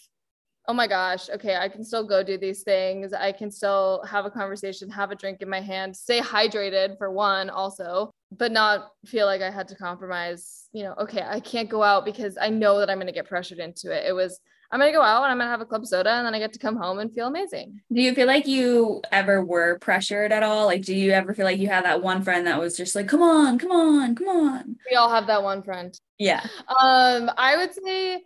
[0.69, 3.13] oh my gosh, okay, I can still go do these things.
[3.13, 7.11] I can still have a conversation, have a drink in my hand, stay hydrated for
[7.11, 10.69] one, also, but not feel like I had to compromise.
[10.73, 13.29] You know, okay, I can't go out because I know that I'm going to get
[13.29, 14.07] pressured into it.
[14.07, 14.39] It was,
[14.71, 16.35] I'm going to go out and I'm going to have a club soda and then
[16.35, 17.81] I get to come home and feel amazing.
[17.93, 20.65] Do you feel like you ever were pressured at all?
[20.67, 23.09] Like, do you ever feel like you had that one friend that was just like,
[23.09, 24.77] come on, come on, come on?
[24.89, 25.95] We all have that one friend.
[26.19, 26.47] Yeah.
[26.69, 28.23] Um, I would say,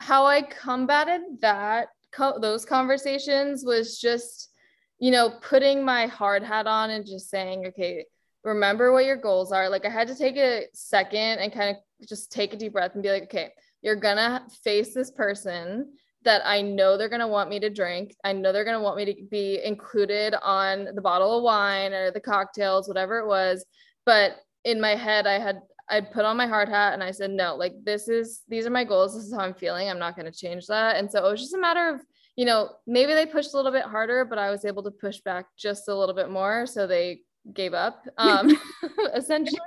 [0.00, 4.50] how I combated that co- those conversations was just
[4.98, 8.04] you know putting my hard hat on and just saying okay
[8.44, 12.08] remember what your goals are like i had to take a second and kind of
[12.08, 13.50] just take a deep breath and be like okay
[13.82, 15.86] you're gonna face this person
[16.24, 18.16] that I know they're going to want me to drink.
[18.24, 21.92] I know they're going to want me to be included on the bottle of wine
[21.92, 23.64] or the cocktails, whatever it was.
[24.06, 27.30] But in my head, I had I put on my hard hat and I said,
[27.30, 29.14] no, like this is, these are my goals.
[29.14, 29.88] This is how I'm feeling.
[29.88, 30.96] I'm not going to change that.
[30.96, 32.00] And so it was just a matter of,
[32.36, 35.20] you know, maybe they pushed a little bit harder, but I was able to push
[35.20, 36.66] back just a little bit more.
[36.66, 37.20] So they
[37.52, 38.50] gave up, um,
[39.14, 39.60] essentially.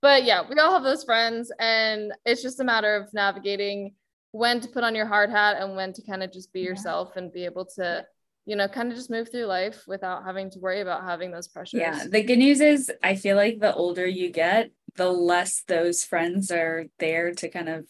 [0.00, 1.52] But yeah, we all have those friends.
[1.58, 3.94] And it's just a matter of navigating
[4.32, 7.16] when to put on your hard hat and when to kind of just be yourself
[7.16, 8.04] and be able to
[8.44, 11.46] you know, kind of just move through life without having to worry about having those
[11.46, 11.80] pressures.
[11.80, 12.04] Yeah.
[12.10, 16.50] The good news is, I feel like the older you get, the less those friends
[16.50, 17.86] are there to kind of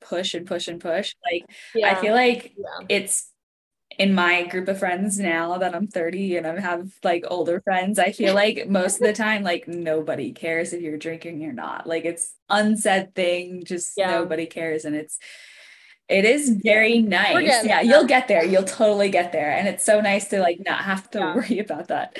[0.00, 1.14] push and push and push.
[1.30, 1.90] Like, yeah.
[1.90, 2.86] I feel like yeah.
[2.88, 3.30] it's
[3.98, 7.98] in my group of friends now that I'm 30 and I have like older friends,
[7.98, 11.86] I feel like most of the time, like nobody cares if you're drinking or not.
[11.86, 14.10] Like it's unsaid thing, just yeah.
[14.10, 14.84] nobody cares.
[14.84, 15.18] And it's
[16.08, 17.64] it is very nice.
[17.64, 18.44] Yeah, you'll get there.
[18.44, 19.50] You'll totally get there.
[19.50, 22.18] And it's so nice to like not have to worry about that.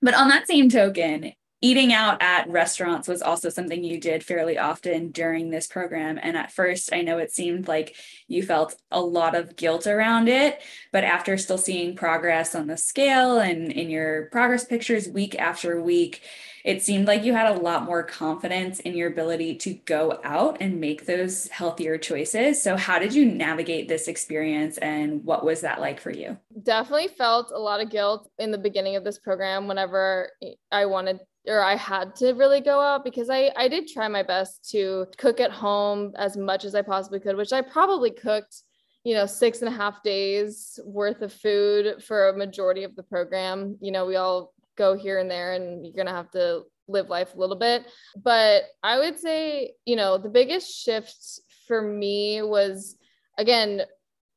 [0.00, 4.58] But on that same token, eating out at restaurants was also something you did fairly
[4.58, 6.18] often during this program.
[6.20, 7.94] And at first, I know it seemed like
[8.26, 10.60] you felt a lot of guilt around it.
[10.90, 15.80] But after still seeing progress on the scale and in your progress pictures week after
[15.80, 16.22] week,
[16.64, 20.58] it seemed like you had a lot more confidence in your ability to go out
[20.60, 22.62] and make those healthier choices.
[22.62, 26.38] So, how did you navigate this experience and what was that like for you?
[26.62, 30.30] Definitely felt a lot of guilt in the beginning of this program whenever
[30.70, 34.22] I wanted or I had to really go out because I I did try my
[34.22, 38.62] best to cook at home as much as I possibly could, which I probably cooked,
[39.04, 43.02] you know, six and a half days worth of food for a majority of the
[43.02, 43.76] program.
[43.80, 47.34] You know, we all go here and there and you're to have to live life
[47.34, 47.84] a little bit.
[48.16, 52.96] But I would say, you know, the biggest shift for me was
[53.38, 53.82] again,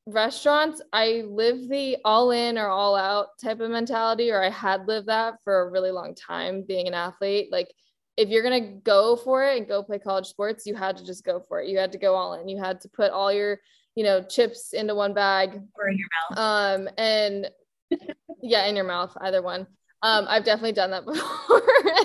[0.08, 0.82] restaurants.
[0.94, 5.08] I live the all in or all out type of mentality, or I had lived
[5.08, 7.52] that for a really long time being an athlete.
[7.52, 7.74] Like,
[8.18, 11.06] if you're going to go for it and go play college sports, you had to
[11.06, 11.70] just go for it.
[11.70, 12.48] You had to go all in.
[12.48, 13.60] You had to put all your,
[13.96, 16.39] you know, chips into one bag or in your mouth.
[16.39, 17.50] Um, and
[18.41, 19.68] yeah, in your mouth, either one.
[20.02, 21.62] Um, I've definitely done that before,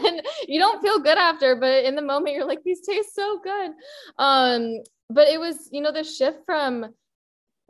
[0.06, 3.40] and you don't feel good after, but in the moment you're like, these taste so
[3.42, 3.72] good.
[4.18, 6.94] Um, but it was, you know, the shift from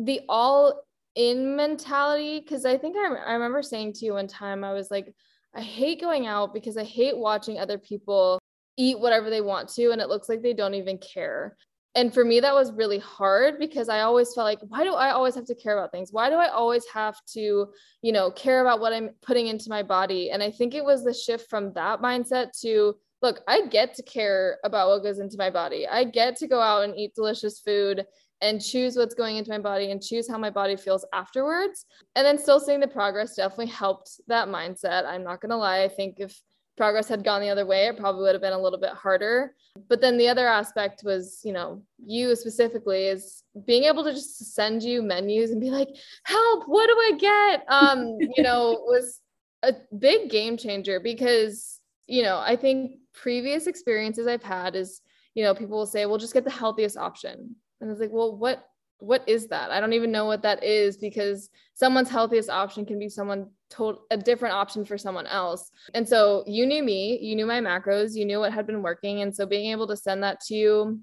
[0.00, 0.82] the all
[1.14, 4.90] in mentality, because I think I, I remember saying to you one time, I was
[4.90, 5.14] like,
[5.54, 8.38] I hate going out because I hate watching other people
[8.76, 11.56] eat whatever they want to, and it looks like they don't even care.
[11.96, 15.10] And for me that was really hard because i always felt like why do i
[15.10, 16.12] always have to care about things?
[16.12, 17.66] Why do i always have to
[18.02, 20.30] you know care about what i'm putting into my body?
[20.30, 24.04] And i think it was the shift from that mindset to look i get to
[24.04, 25.88] care about what goes into my body.
[25.88, 28.06] I get to go out and eat delicious food
[28.42, 31.84] and choose what's going into my body and choose how my body feels afterwards
[32.16, 35.82] and then still seeing the progress definitely helped that mindset i'm not going to lie
[35.82, 36.40] i think if
[36.80, 39.54] progress had gone the other way, it probably would have been a little bit harder.
[39.90, 44.54] But then the other aspect was, you know, you specifically is being able to just
[44.54, 45.88] send you menus and be like,
[46.24, 47.64] help, what do I get?
[47.68, 49.20] Um, you know, was
[49.62, 55.02] a big game changer because, you know, I think previous experiences I've had is,
[55.34, 57.56] you know, people will say, well, just get the healthiest option.
[57.80, 58.66] And it's like, well, what
[59.00, 59.70] what is that?
[59.70, 64.00] I don't even know what that is because someone's healthiest option can be someone told
[64.10, 65.70] a different option for someone else.
[65.94, 69.22] And so you knew me, you knew my macros, you knew what had been working.
[69.22, 71.00] And so being able to send that to you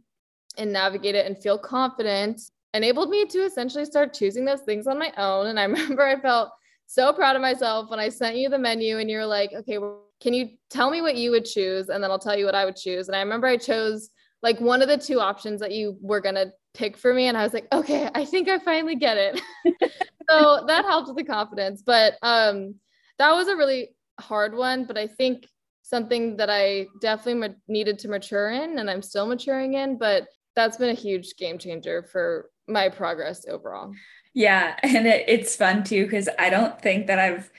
[0.58, 2.42] and navigate it and feel confident
[2.74, 5.48] enabled me to essentially start choosing those things on my own.
[5.48, 6.52] And I remember I felt
[6.86, 10.04] so proud of myself when I sent you the menu and you're like, okay, well,
[10.20, 11.90] can you tell me what you would choose?
[11.90, 13.08] And then I'll tell you what I would choose.
[13.08, 14.10] And I remember I chose
[14.42, 17.28] like one of the two options that you were going to pick for me.
[17.28, 19.42] And I was like, okay, I think I finally get it.
[20.30, 21.82] so that helped with the confidence.
[21.86, 22.76] But um,
[23.18, 24.86] that was a really hard one.
[24.86, 25.48] But I think
[25.82, 29.98] something that I definitely ma- needed to mature in and I'm still maturing in.
[29.98, 33.94] But that's been a huge game changer for my progress overall.
[34.34, 34.76] Yeah.
[34.84, 37.50] And it, it's fun too, because I don't think that I've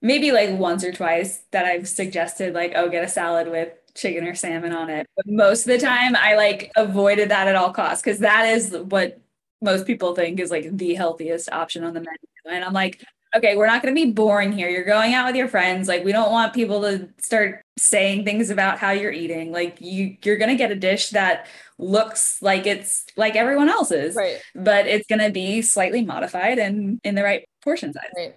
[0.00, 4.26] maybe like once or twice that I've suggested, like, oh, get a salad with chicken
[4.26, 5.06] or salmon on it.
[5.16, 8.70] But most of the time, I like avoided that at all costs because that is
[8.72, 9.20] what
[9.60, 12.16] most people think is like the healthiest option on the menu.
[12.46, 13.04] And I'm like,
[13.36, 14.68] okay, we're not going to be boring here.
[14.68, 15.88] You're going out with your friends.
[15.88, 19.52] Like, we don't want people to start saying things about how you're eating.
[19.52, 21.46] Like, you you're going to get a dish that
[21.78, 24.40] looks like it's like everyone else's, right?
[24.54, 28.10] But it's going to be slightly modified and in the right portion size.
[28.16, 28.34] Right.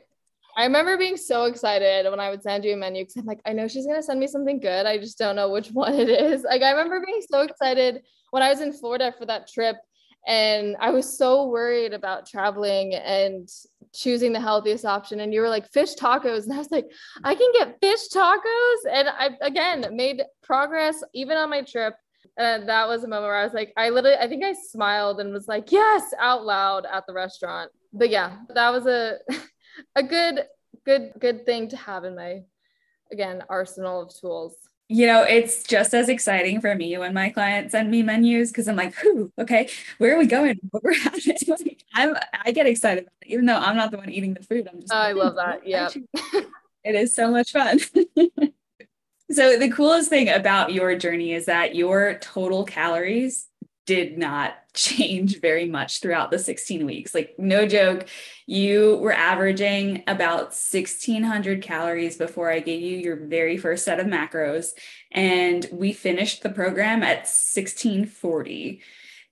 [0.62, 3.42] I remember being so excited when I would send you a menu because I'm like,
[3.48, 4.86] I know she's gonna send me something good.
[4.86, 6.44] I just don't know which one it is.
[6.44, 9.78] Like I remember being so excited when I was in Florida for that trip.
[10.28, 13.50] And I was so worried about traveling and
[13.92, 15.22] choosing the healthiest option.
[15.22, 16.44] And you were like, fish tacos.
[16.44, 16.92] And I was like,
[17.24, 18.92] I can get fish tacos.
[18.94, 21.96] And I, again, made progress even on my trip.
[22.38, 25.22] And that was a moment where I was like, I literally, I think I smiled
[25.22, 27.72] and was like, yes, out loud at the restaurant.
[27.92, 29.18] But yeah, that was a,
[29.96, 30.46] a good
[30.86, 32.42] good good thing to have in my
[33.12, 34.56] again arsenal of tools.
[34.88, 38.68] You know it's just as exciting for me when my clients send me menus because
[38.68, 40.60] i'm like Whew, okay where are we going?
[40.72, 41.38] What we're having?
[41.94, 44.92] I'm i get excited even though i'm not the one eating the food i'm just
[44.92, 45.88] oh, i love that yeah.
[46.84, 47.80] it is so much fun.
[49.32, 53.48] So the coolest thing about your journey is that your total calories
[53.86, 57.14] did not change very much throughout the 16 weeks.
[57.14, 58.08] Like, no joke,
[58.46, 64.08] you were averaging about 1600 calories before I gave you your very first set of
[64.08, 64.70] macros.
[65.12, 68.82] And we finished the program at 1640.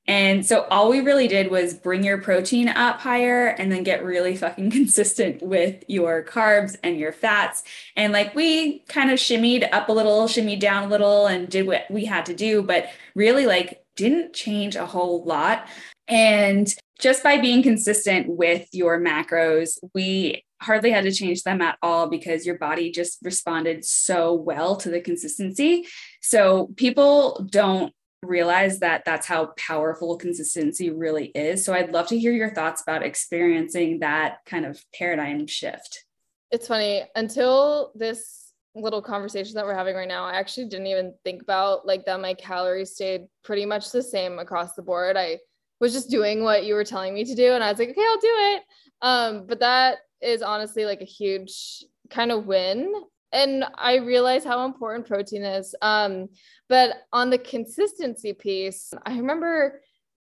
[0.10, 4.04] And so all we really did was bring your protein up higher and then get
[4.04, 7.62] really fucking consistent with your carbs and your fats.
[7.96, 11.68] And like we kind of shimmied up a little, shimmied down a little, and did
[11.68, 15.68] what we had to do, but really like didn't change a whole lot.
[16.08, 21.78] And just by being consistent with your macros, we hardly had to change them at
[21.82, 25.86] all because your body just responded so well to the consistency.
[26.22, 31.66] So people don't realize that that's how powerful consistency really is.
[31.66, 36.06] So I'd love to hear your thoughts about experiencing that kind of paradigm shift.
[36.52, 38.38] It's funny until this
[38.75, 42.21] little conversation that we're having right now, I actually didn't even think about like that
[42.21, 45.17] my calories stayed pretty much the same across the board.
[45.17, 45.39] I
[45.79, 48.05] was just doing what you were telling me to do and I was like, okay,
[48.05, 48.63] I'll do it.
[49.01, 52.93] Um, but that is honestly like a huge kind of win
[53.32, 55.75] and I realize how important protein is.
[55.82, 56.29] Um,
[56.67, 59.82] but on the consistency piece, I remember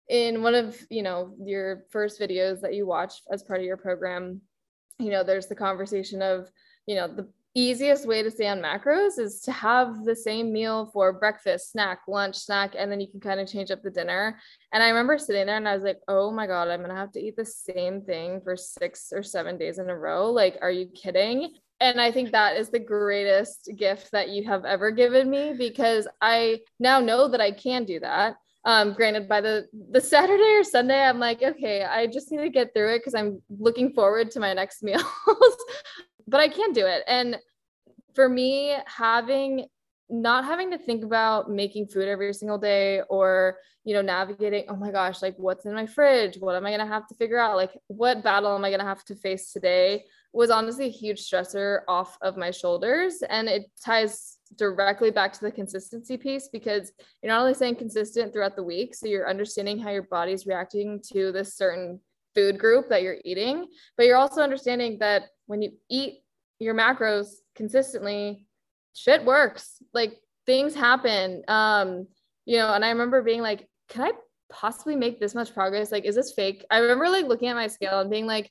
[0.09, 3.77] in one of you know your first videos that you watched as part of your
[3.77, 4.41] program,
[4.99, 6.51] you know, there's the conversation of
[6.87, 7.29] you know the
[7.59, 12.01] easiest way to stay on macros is to have the same meal for breakfast, snack,
[12.07, 14.39] lunch, snack, and then you can kind of change up the dinner.
[14.73, 16.97] And I remember sitting there and I was like, oh my God, I'm going to
[16.97, 20.31] have to eat the same thing for six or seven days in a row.
[20.31, 21.55] Like, are you kidding?
[21.81, 26.09] and I think that is the greatest gift that you have ever given me because
[26.23, 28.37] I now know that I can do that.
[28.65, 32.49] Um, granted, by the the Saturday or Sunday, I'm like, okay, I just need to
[32.49, 35.05] get through it because I'm looking forward to my next meals.
[36.27, 37.37] But I can do it, and
[38.15, 39.67] for me, having
[40.09, 44.77] not having to think about making food every single day or you know navigating oh
[44.77, 46.39] my gosh like what's in my fridge?
[46.39, 47.57] What am i going to have to figure out?
[47.57, 50.05] Like what battle am i going to have to face today
[50.37, 53.23] was honestly a huge stressor off of my shoulders.
[53.29, 58.33] And it ties directly back to the consistency piece because you're not only staying consistent
[58.33, 62.01] throughout the week, so you're understanding how your body's reacting to this certain
[62.35, 66.23] food group that you're eating, but you're also understanding that when you eat
[66.59, 68.47] your macros consistently,
[68.95, 69.83] shit works.
[69.93, 71.43] Like things happen.
[71.49, 72.07] Um,
[72.45, 74.13] you know, and I remember being like, can I
[74.49, 75.93] possibly make this much progress?
[75.93, 76.65] Like, is this fake?
[76.71, 78.51] I remember like looking at my scale and being like,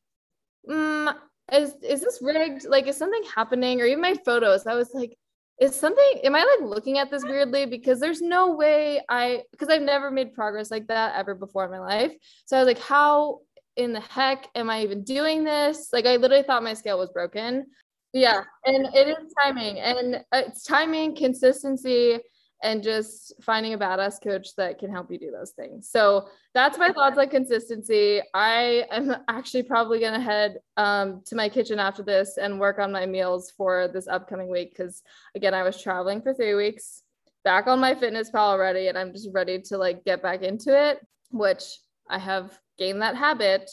[0.70, 1.16] mm,
[1.52, 2.66] is is this rigged?
[2.66, 3.82] Like, is something happening?
[3.82, 5.18] Or even my photos, I was like,
[5.60, 7.66] is something am I like looking at this weirdly?
[7.66, 11.72] Because there's no way I because I've never made progress like that ever before in
[11.72, 12.14] my life.
[12.46, 13.40] So I was like, how
[13.76, 15.90] in the heck am I even doing this?
[15.92, 17.66] Like I literally thought my scale was broken.
[18.14, 22.20] Yeah, and it is timing and uh, it's timing, consistency,
[22.64, 25.90] and just finding a badass coach that can help you do those things.
[25.90, 28.22] So that's my thoughts on consistency.
[28.34, 32.80] I am actually probably going to head um, to my kitchen after this and work
[32.80, 35.04] on my meals for this upcoming week because,
[35.36, 37.04] again, I was traveling for three weeks,
[37.44, 41.64] back on MyFitnessPal already, and I'm just ready to like get back into it, which
[42.10, 43.70] I have gained that habit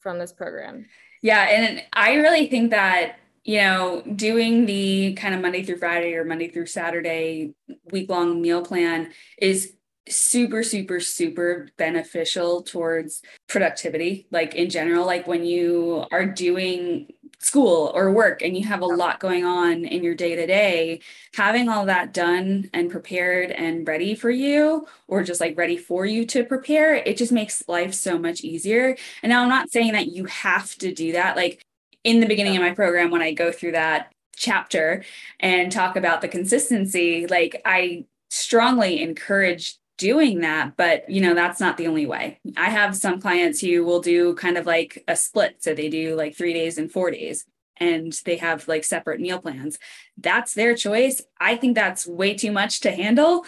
[0.00, 0.86] from this program.
[1.22, 1.42] Yeah.
[1.42, 3.16] And I really think that
[3.46, 7.54] you know, doing the kind of Monday through Friday or Monday through Saturday
[7.92, 9.72] week long meal plan is
[10.08, 17.92] super super super beneficial towards productivity like in general like when you are doing school
[17.94, 21.00] or work and you have a lot going on in your day to day
[21.34, 26.06] having all that done and prepared and ready for you or just like ready for
[26.06, 28.96] you to prepare it just makes life so much easier.
[29.22, 31.36] And now i'm not saying that you have to do that.
[31.36, 31.62] Like
[32.04, 35.04] in the beginning of my program when I go through that chapter
[35.40, 41.60] and talk about the consistency, like I strongly encourage doing that but you know that's
[41.60, 42.38] not the only way.
[42.56, 45.56] I have some clients who will do kind of like a split.
[45.60, 47.44] So they do like three days and four days
[47.78, 49.78] and they have like separate meal plans.
[50.16, 51.22] That's their choice.
[51.38, 53.44] I think that's way too much to handle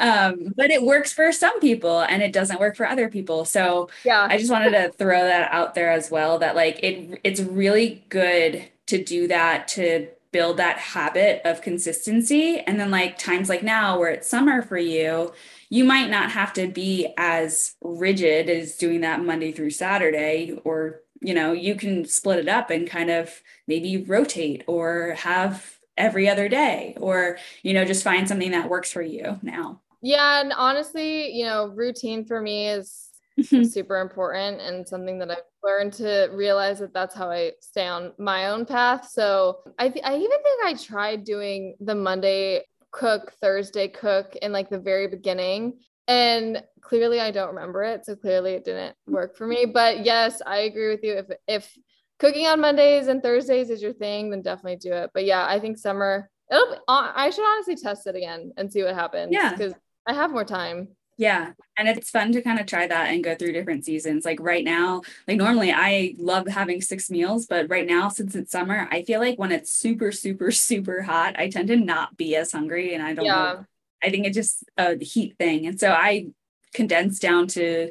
[0.00, 3.44] um, but it works for some people and it doesn't work for other people.
[3.44, 4.26] So yeah.
[4.28, 8.04] I just wanted to throw that out there as well that like it it's really
[8.08, 13.62] good to do that to build that habit of consistency and then like times like
[13.62, 15.32] now where it's summer for you
[15.68, 21.00] you might not have to be as rigid as doing that monday through saturday or
[21.20, 26.28] you know, you can split it up and kind of maybe rotate or have every
[26.28, 29.80] other day or, you know, just find something that works for you now.
[30.02, 30.40] Yeah.
[30.40, 33.09] And honestly, you know, routine for me is
[33.40, 33.64] mm-hmm.
[33.64, 38.12] super important and something that I've learned to realize that that's how I stay on
[38.18, 39.08] my own path.
[39.10, 44.52] So I, th- I even think I tried doing the Monday cook, Thursday cook in
[44.52, 45.78] like the very beginning
[46.10, 49.64] and clearly I don't remember it, so clearly it didn't work for me.
[49.64, 51.12] But yes, I agree with you.
[51.12, 51.78] If if
[52.18, 55.10] cooking on Mondays and Thursdays is your thing, then definitely do it.
[55.14, 56.28] But yeah, I think summer.
[56.50, 56.76] It'll.
[56.88, 59.30] I should honestly test it again and see what happens.
[59.30, 59.72] Yeah, because
[60.04, 60.88] I have more time.
[61.20, 61.52] Yeah.
[61.76, 64.24] And it's fun to kind of try that and go through different seasons.
[64.24, 68.50] Like right now, like normally I love having six meals, but right now, since it's
[68.50, 72.36] summer, I feel like when it's super, super, super hot, I tend to not be
[72.36, 72.94] as hungry.
[72.94, 73.34] And I don't yeah.
[73.34, 73.66] know.
[74.02, 75.66] I think it's just a heat thing.
[75.66, 76.28] And so I
[76.72, 77.90] condense down to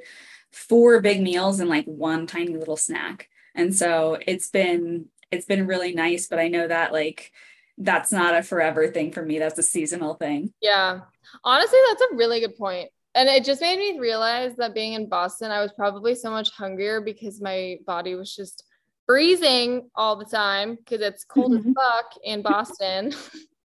[0.52, 3.30] four big meals and like one tiny little snack.
[3.54, 7.32] And so it's been it's been really nice, but I know that like
[7.78, 9.38] that's not a forever thing for me.
[9.38, 10.52] That's a seasonal thing.
[10.64, 11.02] Yeah.
[11.44, 12.90] Honestly, that's a really good point
[13.20, 16.52] and it just made me realize that being in Boston, I was probably so much
[16.52, 18.64] hungrier because my body was just
[19.06, 21.68] freezing all the time because it's cold mm-hmm.
[21.68, 23.14] as fuck in Boston.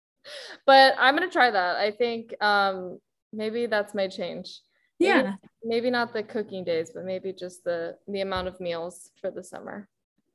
[0.67, 1.77] but I'm gonna try that.
[1.79, 3.01] I think um,
[3.33, 4.61] maybe that's my change.
[5.01, 5.35] Maybe, yeah.
[5.65, 9.43] Maybe not the cooking days, but maybe just the the amount of meals for the
[9.43, 9.89] summer.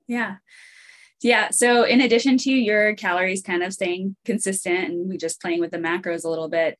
[0.07, 0.36] Yeah.
[1.22, 1.51] Yeah.
[1.51, 5.72] So in addition to your calories kind of staying consistent and we just playing with
[5.72, 6.78] the macros a little bit,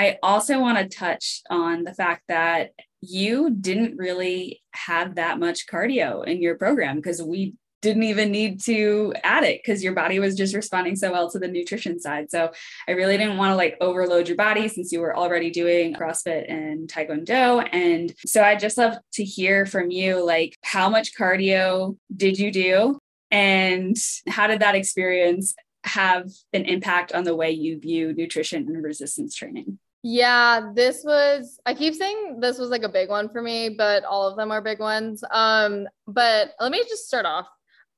[0.00, 2.70] I also want to touch on the fact that
[3.02, 8.62] you didn't really have that much cardio in your program because we didn't even need
[8.62, 12.30] to add it because your body was just responding so well to the nutrition side.
[12.30, 12.50] So
[12.88, 16.50] I really didn't want to like overload your body since you were already doing CrossFit
[16.50, 17.68] and Taekwondo.
[17.70, 22.50] And so I just love to hear from you like how much cardio did you
[22.50, 22.98] do?
[23.30, 28.82] And how did that experience have an impact on the way you view nutrition and
[28.82, 29.78] resistance training?
[30.02, 34.04] Yeah, this was I keep saying this was like a big one for me, but
[34.04, 35.22] all of them are big ones.
[35.30, 37.46] Um, but let me just start off.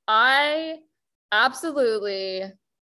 [0.08, 0.78] I
[1.30, 2.42] absolutely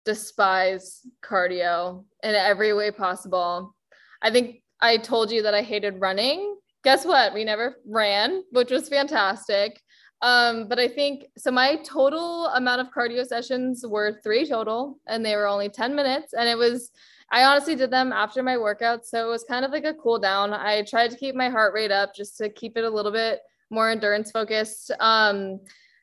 [0.04, 3.74] despise cardio in every way possible.
[4.22, 6.56] I think I told you that I hated running.
[6.82, 7.34] Guess what?
[7.34, 9.80] We never ran, which was fantastic.
[10.22, 11.50] Um, but I think so.
[11.50, 16.32] My total amount of cardio sessions were three total, and they were only 10 minutes.
[16.32, 16.90] And it was
[17.32, 19.06] I honestly did them after my workout.
[19.06, 20.52] So it was kind of like a cool down.
[20.52, 23.40] I tried to keep my heart rate up just to keep it a little bit
[23.70, 24.92] more endurance focused.
[25.00, 25.60] Um,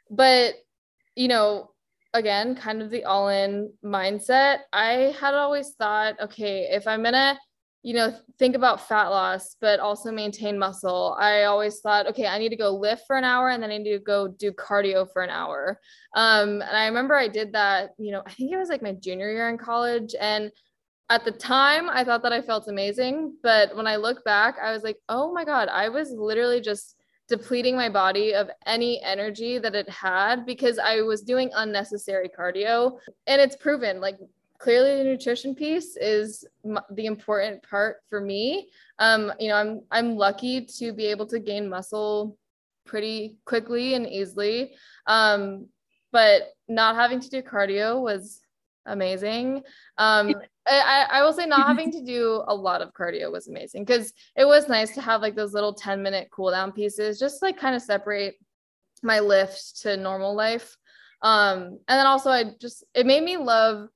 [0.10, 0.56] but,
[1.16, 1.70] you know,
[2.16, 4.62] again, kind of the all in mindset.
[4.74, 7.38] I had always thought, okay, if I'm going to,
[7.84, 12.40] you know, think about fat loss, but also maintain muscle, I always thought, okay, I
[12.40, 15.08] need to go lift for an hour and then I need to go do cardio
[15.14, 15.80] for an hour.
[16.16, 18.94] Um, and I remember I did that, you know, I think it was like my
[18.94, 20.16] junior year in college.
[20.20, 20.52] And
[21.10, 24.72] at the time i thought that i felt amazing but when i look back i
[24.72, 26.96] was like oh my god i was literally just
[27.30, 32.98] depleting my body of any energy that it had because i was doing unnecessary cardio.
[33.28, 34.18] And it's proven like
[34.58, 36.46] clearly the nutrition piece is
[36.92, 38.70] the important part for me.
[38.98, 42.38] Um you know i'm i'm lucky to be able to gain muscle
[42.86, 44.74] pretty quickly and easily.
[45.06, 45.68] Um
[46.12, 48.42] but not having to do cardio was
[48.90, 49.64] amazing.
[49.98, 50.36] Um,
[50.68, 54.14] I, I will say not having to do a lot of cardio was amazing because
[54.36, 57.58] it was nice to have like those little 10 minute cool down pieces, just like
[57.58, 58.36] kind of separate
[59.02, 60.76] my lift to normal life.
[61.22, 63.90] Um, and then also I just, it made me love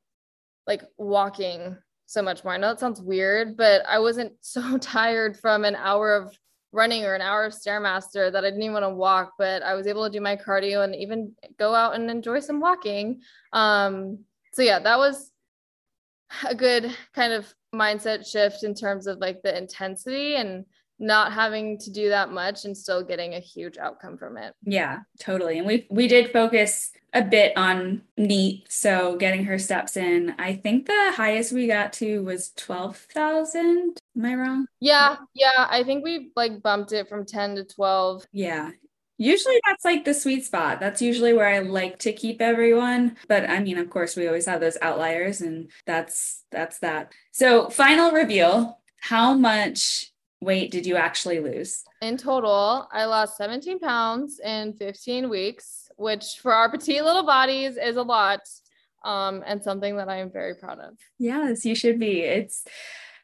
[0.65, 2.53] like walking so much more.
[2.53, 6.37] I know that sounds weird, but I wasn't so tired from an hour of
[6.73, 9.75] running or an hour of stairmaster that I didn't even want to walk, but I
[9.75, 13.21] was able to do my cardio and even go out and enjoy some walking.
[13.53, 15.31] Um, so yeah, that was
[16.47, 20.65] a good kind of mindset shift in terms of like the intensity and
[20.99, 24.53] not having to do that much and still getting a huge outcome from it.
[24.63, 25.57] Yeah, totally.
[25.57, 30.33] And we we did focus a bit on NEAT, so getting her steps in.
[30.39, 33.97] I think the highest we got to was 12,000.
[34.17, 34.65] Am I wrong?
[34.79, 38.25] Yeah, yeah, I think we like bumped it from 10 to 12.
[38.31, 38.71] Yeah.
[39.23, 40.81] Usually that's like the sweet spot.
[40.81, 43.15] That's usually where I like to keep everyone.
[43.29, 47.13] But I mean, of course, we always have those outliers and that's that's that.
[47.31, 50.11] So, final reveal, how much
[50.41, 51.85] weight did you actually lose?
[52.01, 57.77] In total, I lost 17 pounds in 15 weeks, which for our petite little bodies
[57.77, 58.41] is a lot.
[59.05, 60.97] Um, and something that I am very proud of.
[61.19, 62.21] Yes, you should be.
[62.21, 62.65] It's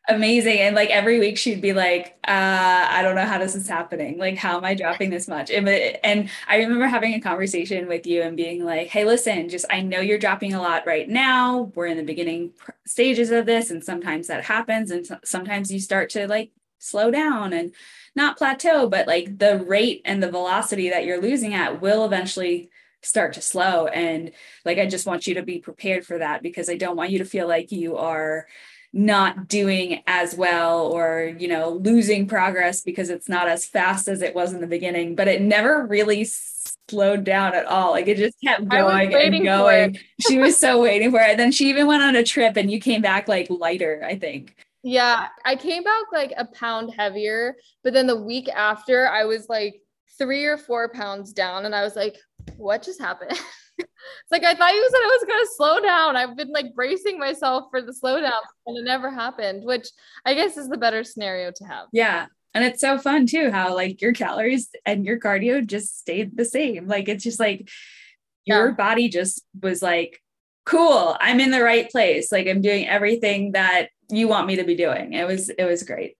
[0.09, 0.59] amazing.
[0.59, 4.17] And like every week she'd be like, uh, I don't know how this is happening.
[4.17, 5.51] Like, how am I dropping this much?
[5.51, 9.65] And, and I remember having a conversation with you and being like, hey, listen, just
[9.69, 11.71] I know you're dropping a lot right now.
[11.75, 12.53] We're in the beginning
[12.85, 13.69] stages of this.
[13.69, 14.91] And sometimes that happens.
[14.91, 17.73] And sometimes you start to like slow down and
[18.15, 22.71] not plateau, but like the rate and the velocity that you're losing at will eventually
[23.03, 23.85] start to slow.
[23.87, 24.31] And
[24.65, 27.19] like, I just want you to be prepared for that because I don't want you
[27.19, 28.47] to feel like you are
[28.91, 34.21] not doing as well or you know losing progress because it's not as fast as
[34.21, 36.25] it was in the beginning but it never really
[36.89, 37.91] slowed down at all.
[37.91, 39.97] Like it just kept going and going.
[40.27, 41.31] she was so waiting for it.
[41.31, 44.17] And then she even went on a trip and you came back like lighter i
[44.17, 44.55] think.
[44.81, 49.49] Yeah, I came back like a pound heavier, but then the week after, I was
[49.49, 49.81] like
[50.17, 52.15] three or four pounds down, and I was like,
[52.55, 53.37] "What just happened?"
[53.79, 56.15] it's like I thought you said I was going to slow down.
[56.15, 59.87] I've been like bracing myself for the slowdown, and it never happened, which
[60.25, 61.87] I guess is the better scenario to have.
[61.91, 62.27] Yeah.
[62.53, 66.45] And it's so fun too, how like your calories and your cardio just stayed the
[66.45, 66.87] same.
[66.87, 67.69] Like it's just like
[68.45, 68.73] your yeah.
[68.73, 70.19] body just was like,
[70.65, 72.31] cool, I'm in the right place.
[72.31, 75.13] Like I'm doing everything that you want me to be doing.
[75.13, 76.15] It was it was great.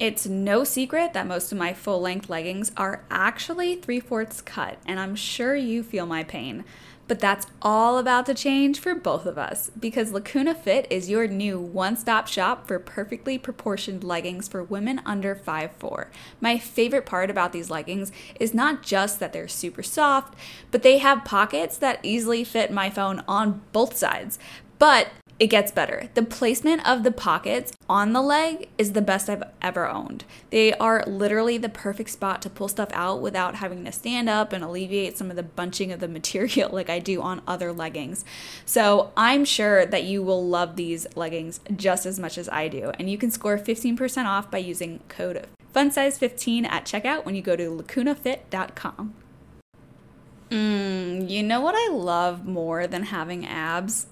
[0.00, 4.78] It's no secret that most of my full length leggings are actually three fourths cut,
[4.86, 6.64] and I'm sure you feel my pain.
[7.06, 11.26] But that's all about to change for both of us because Lacuna Fit is your
[11.26, 16.06] new one stop shop for perfectly proportioned leggings for women under 5'4.
[16.40, 20.34] My favorite part about these leggings is not just that they're super soft,
[20.70, 24.38] but they have pockets that easily fit my phone on both sides.
[24.78, 25.08] But
[25.40, 26.10] it gets better.
[26.12, 30.24] The placement of the pockets on the leg is the best I've ever owned.
[30.50, 34.52] They are literally the perfect spot to pull stuff out without having to stand up
[34.52, 38.22] and alleviate some of the bunching of the material like I do on other leggings.
[38.66, 42.92] So I'm sure that you will love these leggings just as much as I do.
[42.98, 47.56] And you can score 15% off by using code FUNSIZED15 at checkout when you go
[47.56, 49.14] to lacunafit.com.
[50.50, 54.06] Mm, you know what I love more than having abs?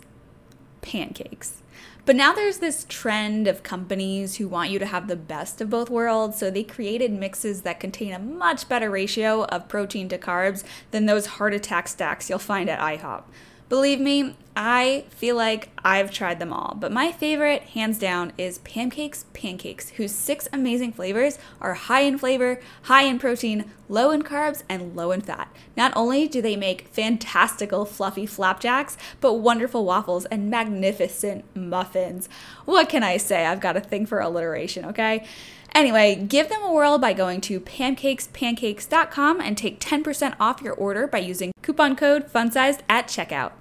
[0.81, 1.62] Pancakes.
[2.05, 5.68] But now there's this trend of companies who want you to have the best of
[5.68, 10.16] both worlds, so they created mixes that contain a much better ratio of protein to
[10.16, 13.24] carbs than those heart attack stacks you'll find at IHOP.
[13.69, 18.61] Believe me, I feel like I've tried them all, but my favorite, hands down, is
[18.61, 24.23] Pamcakes Pancakes, whose six amazing flavors are high in flavor, high in protein, low in
[24.23, 25.53] carbs, and low in fat.
[25.77, 32.29] Not only do they make fantastical fluffy flapjacks, but wonderful waffles and magnificent muffins.
[32.64, 33.45] What can I say?
[33.45, 35.27] I've got a thing for alliteration, okay?
[35.75, 41.07] Anyway, give them a whirl by going to pamcakespancakes.com and take 10% off your order
[41.07, 43.53] by using coupon code FUNSIZED at checkout.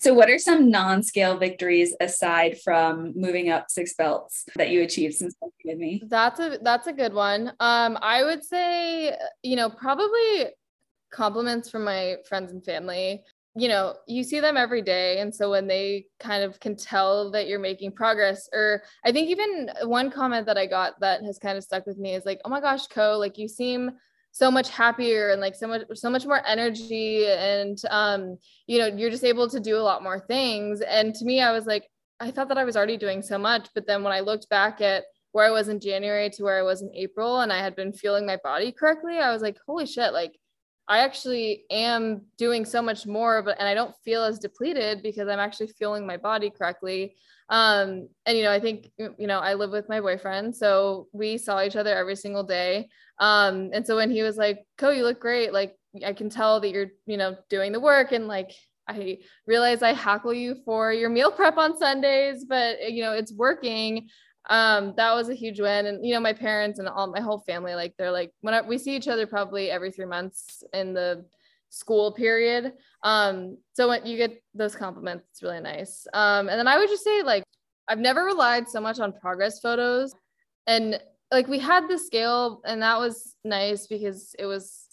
[0.00, 4.82] So, what are some non scale victories aside from moving up six belts that you
[4.82, 6.02] achieved since working with me?
[6.06, 7.48] That's a that's a good one.
[7.58, 10.46] Um, I would say, you know, probably
[11.10, 13.22] compliments from my friends and family
[13.58, 15.18] you know, you see them every day.
[15.18, 19.28] And so when they kind of can tell that you're making progress, or I think
[19.28, 22.40] even one comment that I got that has kind of stuck with me is like,
[22.44, 23.92] oh my gosh, Ko, like you seem
[24.30, 28.86] so much happier and like so much so much more energy and um you know
[28.86, 31.88] you're just able to do a lot more things and to me i was like
[32.20, 34.80] i thought that i was already doing so much but then when i looked back
[34.80, 37.74] at where i was in january to where i was in april and i had
[37.74, 40.38] been feeling my body correctly i was like holy shit like
[40.88, 45.28] I actually am doing so much more, but and I don't feel as depleted because
[45.28, 47.14] I'm actually fueling my body correctly.
[47.50, 51.38] Um, and you know, I think you know, I live with my boyfriend, so we
[51.38, 52.88] saw each other every single day.
[53.18, 56.60] Um, and so when he was like, "Ko, you look great," like I can tell
[56.60, 58.52] that you're, you know, doing the work, and like
[58.88, 63.32] I realize I hackle you for your meal prep on Sundays, but you know, it's
[63.32, 64.08] working
[64.48, 65.86] um that was a huge win.
[65.86, 68.62] And you know my parents and all my whole family like they're like when I,
[68.62, 71.24] we see each other probably every three months in the
[71.70, 72.72] school period.
[73.02, 76.06] Um so when you get those compliments it's really nice.
[76.14, 77.44] Um and then i would just say like
[77.88, 80.14] i've never relied so much on progress photos.
[80.66, 84.86] And like we had the scale and that was nice because it was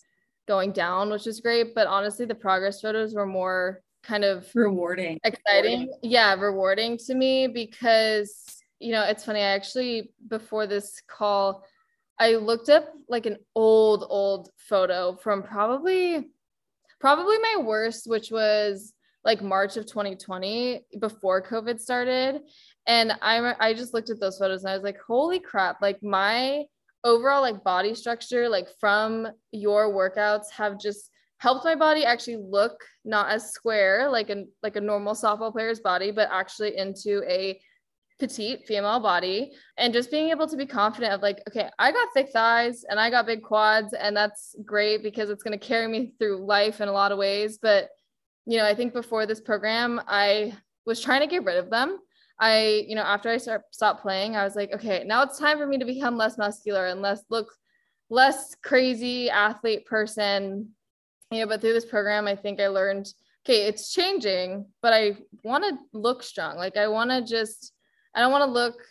[0.47, 1.73] going down which is great.
[1.73, 5.17] But honestly the progress photos were more kind of rewarding.
[5.23, 5.79] exciting.
[5.87, 5.99] Rewarding.
[6.03, 9.39] yeah rewarding to me because you know, it's funny.
[9.39, 11.63] I actually, before this call,
[12.19, 16.29] I looked up like an old, old photo from probably,
[16.99, 22.41] probably my worst, which was like March of 2020 before COVID started.
[22.87, 26.01] And I, I just looked at those photos and I was like, holy crap, like
[26.03, 26.65] my
[27.03, 32.83] overall like body structure, like from your workouts have just helped my body actually look
[33.03, 37.59] not as square, like a, like a normal softball player's body, but actually into a
[38.17, 42.07] petite female body and just being able to be confident of like okay i got
[42.13, 45.87] thick thighs and i got big quads and that's great because it's going to carry
[45.87, 47.57] me through life in a lot of ways.
[47.61, 47.89] But
[48.45, 50.53] you know i think before this program i
[50.85, 51.97] was trying to get rid of them.
[52.39, 55.57] I you know after i start, stopped playing i was like okay now it's time
[55.57, 57.51] for me to become less muscular and less look
[58.09, 60.69] less crazy athlete person.
[61.31, 63.07] You know but through this program i think i learned
[63.45, 66.55] okay it's changing but i want to look strong.
[66.55, 67.73] Like i want to just
[68.15, 68.81] I don't want to look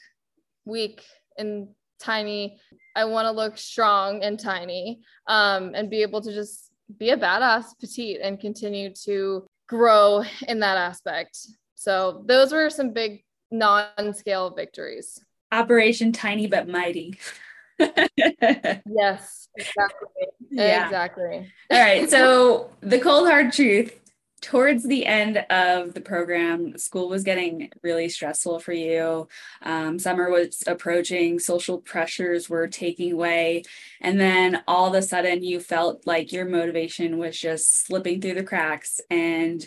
[0.66, 1.03] weak
[1.39, 1.68] and
[1.99, 2.59] tiny.
[2.95, 7.16] I want to look strong and tiny um, and be able to just be a
[7.16, 11.39] badass petite and continue to grow in that aspect.
[11.75, 15.18] So those were some big non-scale victories.
[15.51, 17.18] Operation Tiny but Mighty.
[17.79, 20.27] yes, exactly.
[20.51, 20.85] Yeah.
[20.85, 21.53] Exactly.
[21.70, 22.11] All right.
[22.11, 23.99] So the cold hard truth
[24.45, 29.27] towards the end of the program, school was getting really stressful for you.
[29.63, 33.63] Um, summer was approaching, social pressures were taking away.
[34.03, 38.35] And then all of a sudden, you felt like your motivation was just slipping through
[38.35, 39.01] the cracks.
[39.09, 39.67] And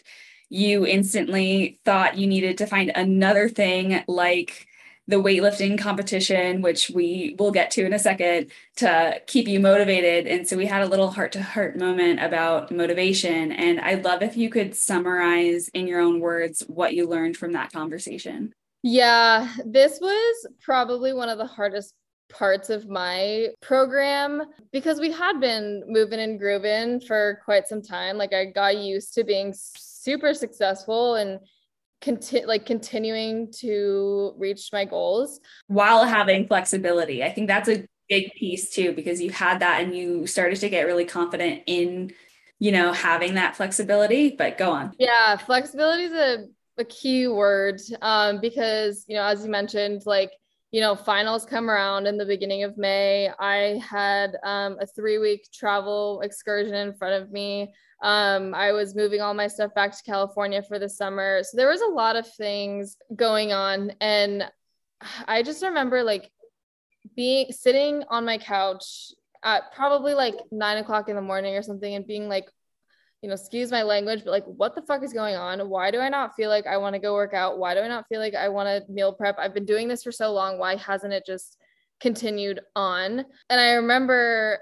[0.50, 4.67] you instantly thought you needed to find another thing like
[5.08, 10.28] the weightlifting competition, which we will get to in a second, to keep you motivated.
[10.28, 13.52] And so we had a little heart to heart moment about motivation.
[13.54, 17.54] And I'd love if you could summarize in your own words what you learned from
[17.54, 18.54] that conversation.
[18.84, 21.94] Yeah, this was probably one of the hardest
[22.30, 28.18] parts of my program because we had been moving and grooving for quite some time.
[28.18, 31.40] Like I got used to being super successful and
[32.02, 35.40] conti- like continuing to reach my goals.
[35.68, 37.24] While having flexibility.
[37.24, 40.70] I think that's a big piece too because you had that and you started to
[40.70, 42.12] get really confident in
[42.60, 44.94] you know having that flexibility but go on.
[44.98, 46.46] Yeah flexibility is a,
[46.78, 50.32] a key word um, because you know as you mentioned like
[50.72, 53.30] you know finals come around in the beginning of may.
[53.40, 58.96] I had um, a three week travel excursion in front of me um, I was
[58.96, 61.42] moving all my stuff back to California for the summer.
[61.44, 63.94] So there was a lot of things going on.
[64.00, 64.50] And
[65.28, 66.32] I just remember like
[67.16, 69.12] being sitting on my couch
[69.44, 72.46] at probably like nine o'clock in the morning or something and being like,
[73.22, 75.70] you know, excuse my language, but like, what the fuck is going on?
[75.70, 77.58] Why do I not feel like I want to go work out?
[77.58, 79.40] Why do I not feel like I want to meal prep?
[79.40, 80.60] I've been doing this for so long.
[80.60, 81.58] Why hasn't it just
[82.00, 83.26] continued on?
[83.50, 84.60] And I remember,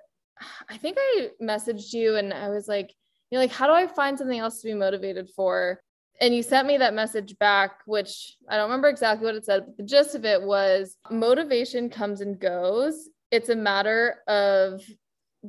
[0.69, 2.93] I think I messaged you and I was like,
[3.29, 5.81] you're like, how do I find something else to be motivated for?
[6.21, 9.65] And you sent me that message back, which I don't remember exactly what it said,
[9.65, 13.09] but the gist of it was motivation comes and goes.
[13.31, 14.81] It's a matter of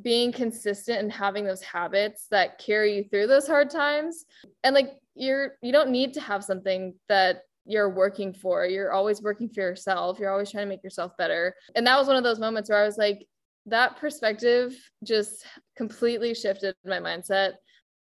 [0.03, 4.25] being consistent and having those habits that carry you through those hard times.
[4.65, 8.67] And like you're you don't need to have something that you're working for.
[8.67, 10.19] You're always working for yourself.
[10.19, 11.55] You're always trying to make yourself better.
[11.75, 13.27] And that was one of those moments where I was like,
[13.67, 15.45] that perspective just
[15.77, 17.55] completely shifted my mindset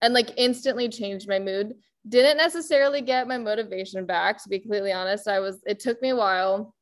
[0.03, 1.75] and like instantly changed my mood.
[2.09, 5.29] Didn't necessarily get my motivation back, to be completely honest.
[5.29, 6.75] I was, it took me a while,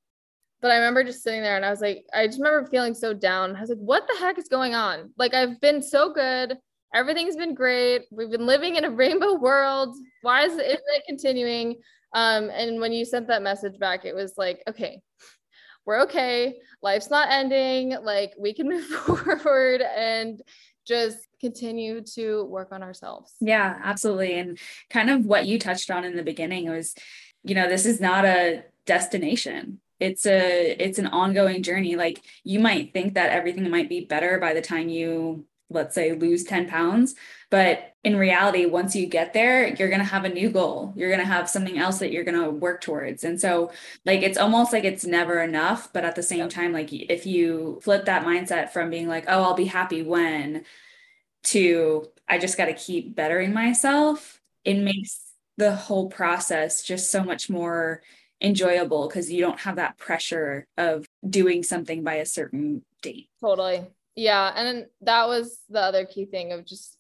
[0.60, 3.12] but I remember just sitting there and I was like, I just remember feeling so
[3.14, 3.56] down.
[3.56, 5.12] I was like, what the heck is going on?
[5.16, 6.56] Like, I've been so good.
[6.94, 8.02] Everything's been great.
[8.10, 9.96] We've been living in a rainbow world.
[10.22, 11.76] Why is it, is it continuing?
[12.12, 15.00] Um, and when you sent that message back, it was like, okay,
[15.84, 16.56] we're okay.
[16.82, 17.96] Life's not ending.
[18.02, 20.40] Like, we can move forward and
[20.89, 23.34] just continue to work on ourselves.
[23.41, 24.39] Yeah, absolutely.
[24.39, 24.59] And
[24.91, 26.95] kind of what you touched on in the beginning was,
[27.45, 29.80] you know, this is not a destination.
[30.01, 31.97] It's a it's an ongoing journey.
[31.97, 36.12] Like you might think that everything might be better by the time you let's say
[36.12, 37.14] lose 10 pounds
[37.50, 41.10] but in reality once you get there you're going to have a new goal you're
[41.10, 43.70] going to have something else that you're going to work towards and so
[44.06, 47.78] like it's almost like it's never enough but at the same time like if you
[47.82, 50.64] flip that mindset from being like oh i'll be happy when
[51.42, 55.20] to I just got to keep bettering myself, it makes
[55.56, 58.02] the whole process just so much more
[58.40, 63.28] enjoyable because you don't have that pressure of doing something by a certain date.
[63.40, 63.86] Totally.
[64.18, 64.52] Yeah.
[64.56, 66.96] And that was the other key thing of just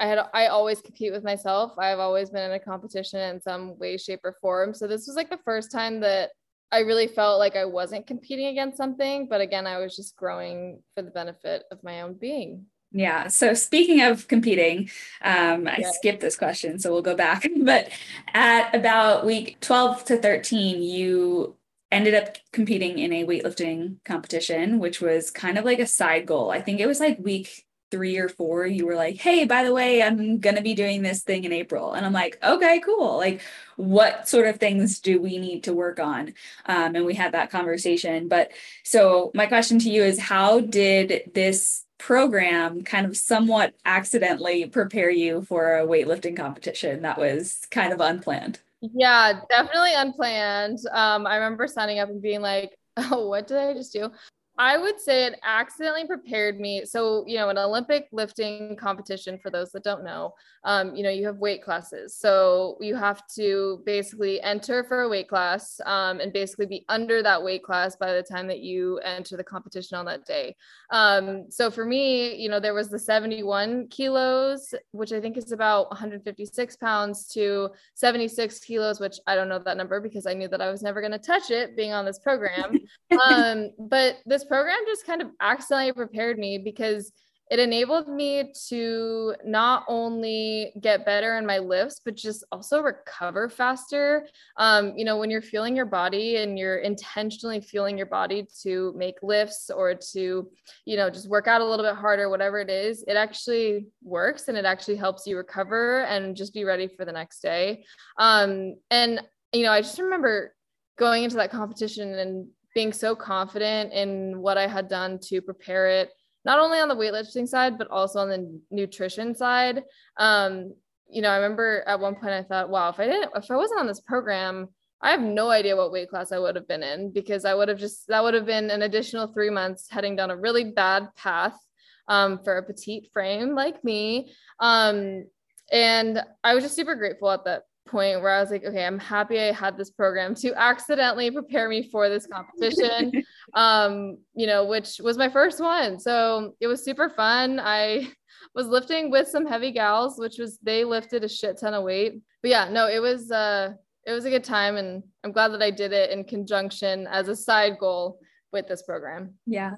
[0.00, 1.78] I had I always compete with myself.
[1.78, 4.74] I've always been in a competition in some way, shape, or form.
[4.74, 6.30] So this was like the first time that
[6.72, 10.82] I really felt like I wasn't competing against something, but again, I was just growing
[10.96, 12.66] for the benefit of my own being.
[12.90, 13.28] Yeah.
[13.28, 14.90] So speaking of competing,
[15.22, 15.90] um, I yeah.
[15.92, 17.46] skipped this question, so we'll go back.
[17.56, 17.90] But
[18.34, 21.54] at about week 12 to 13, you
[21.90, 26.50] ended up competing in a weightlifting competition, which was kind of like a side goal.
[26.50, 28.66] I think it was like week three or four.
[28.66, 31.52] You were like, hey, by the way, I'm going to be doing this thing in
[31.52, 31.92] April.
[31.92, 33.16] And I'm like, okay, cool.
[33.16, 33.40] Like,
[33.76, 36.34] what sort of things do we need to work on?
[36.66, 38.28] Um, and we had that conversation.
[38.28, 38.50] But
[38.82, 45.10] so my question to you is how did this program kind of somewhat accidentally prepare
[45.10, 48.58] you for a weightlifting competition that was kind of unplanned?
[48.94, 50.78] Yeah, definitely unplanned.
[50.92, 54.10] Um, I remember signing up and being like, oh, what did I just do?
[54.58, 56.84] I would say it accidentally prepared me.
[56.86, 60.34] So, you know, an Olympic lifting competition, for those that don't know,
[60.64, 62.16] um, you know, you have weight classes.
[62.16, 67.22] So you have to basically enter for a weight class um, and basically be under
[67.22, 70.56] that weight class by the time that you enter the competition on that day.
[70.90, 75.52] Um, so for me, you know, there was the 71 kilos, which I think is
[75.52, 80.48] about 156 pounds, to 76 kilos, which I don't know that number because I knew
[80.48, 82.78] that I was never going to touch it being on this program.
[83.28, 87.12] um, but this program just kind of accidentally prepared me because
[87.48, 93.48] it enabled me to not only get better in my lifts but just also recover
[93.48, 94.26] faster.
[94.56, 98.92] Um, you know when you're feeling your body and you're intentionally feeling your body to
[98.96, 100.50] make lifts or to
[100.84, 104.48] you know just work out a little bit harder whatever it is it actually works
[104.48, 107.84] and it actually helps you recover and just be ready for the next day.
[108.18, 109.20] Um, and
[109.52, 110.54] you know i just remember
[110.98, 115.88] going into that competition and being so confident in what i had done to prepare
[115.88, 116.10] it
[116.46, 119.82] not only on the weightlifting side, but also on the nutrition side.
[120.16, 120.74] Um,
[121.08, 123.56] you know, I remember at one point I thought, wow, if I didn't, if I
[123.56, 124.68] wasn't on this program,
[125.02, 127.68] I have no idea what weight class I would have been in because I would
[127.68, 131.08] have just, that would have been an additional three months heading down a really bad
[131.16, 131.58] path
[132.06, 134.32] um, for a petite frame like me.
[134.60, 135.24] Um,
[135.72, 138.98] and I was just super grateful at that point where I was like, okay, I'm
[138.98, 143.24] happy I had this program to accidentally prepare me for this competition,
[143.54, 145.98] um, you know, which was my first one.
[145.98, 147.60] So it was super fun.
[147.60, 148.12] I
[148.54, 152.20] was lifting with some heavy gals, which was they lifted a shit ton of weight.
[152.42, 153.72] But yeah, no, it was uh
[154.06, 157.28] it was a good time and I'm glad that I did it in conjunction as
[157.28, 158.20] a side goal
[158.52, 159.34] with this program.
[159.46, 159.72] Yeah.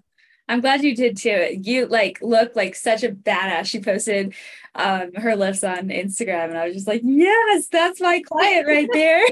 [0.49, 1.61] I'm glad you did too.
[1.63, 3.67] You like look like such a badass.
[3.67, 4.35] She posted
[4.75, 8.89] um, her lifts on Instagram, and I was just like, yes, that's my client right
[8.93, 9.23] there.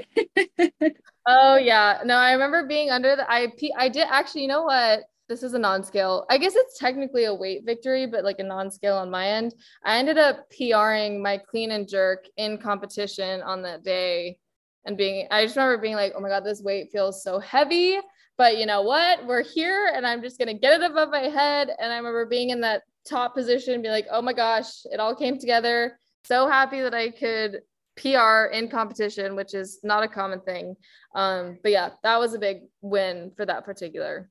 [1.27, 4.43] oh yeah, no, I remember being under the I I did actually.
[4.43, 5.05] You know what?
[5.29, 6.25] This is a non-scale.
[6.31, 9.55] I guess it's technically a weight victory, but like a non-scale on my end.
[9.85, 14.39] I ended up PRing my clean and jerk in competition on that day,
[14.85, 15.29] and being.
[15.31, 18.01] I just remember being like, oh my god, this weight feels so heavy
[18.39, 19.27] but you know what?
[19.27, 21.71] We're here and I'm just going to get it above my head.
[21.79, 25.15] And I remember being in that top position, be like, oh my gosh, it all
[25.15, 25.99] came together.
[26.25, 27.63] So happy that I could
[27.97, 30.77] PR in competition, which is not a common thing.
[31.15, 34.29] Um, but yeah, that was a big win for that particular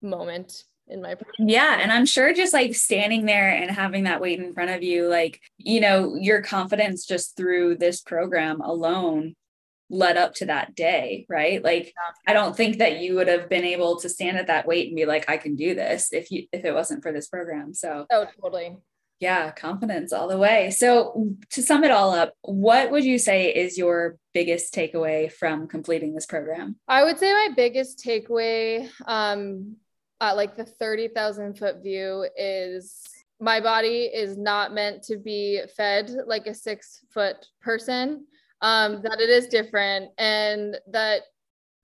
[0.00, 4.40] moment in my yeah and i'm sure just like standing there and having that weight
[4.40, 9.34] in front of you like you know your confidence just through this program alone
[9.92, 11.62] led up to that day, right?
[11.62, 11.94] Like
[12.26, 14.96] I don't think that you would have been able to stand at that weight and
[14.96, 17.74] be like, I can do this if you if it wasn't for this program.
[17.74, 18.76] So oh totally.
[19.20, 20.70] Yeah, confidence all the way.
[20.70, 25.68] So to sum it all up, what would you say is your biggest takeaway from
[25.68, 26.74] completing this program?
[26.88, 29.76] I would say my biggest takeaway, um,
[30.20, 33.00] uh, like the 30,000 foot view is
[33.38, 38.24] my body is not meant to be fed like a six foot person
[38.62, 41.22] um, that it is different and that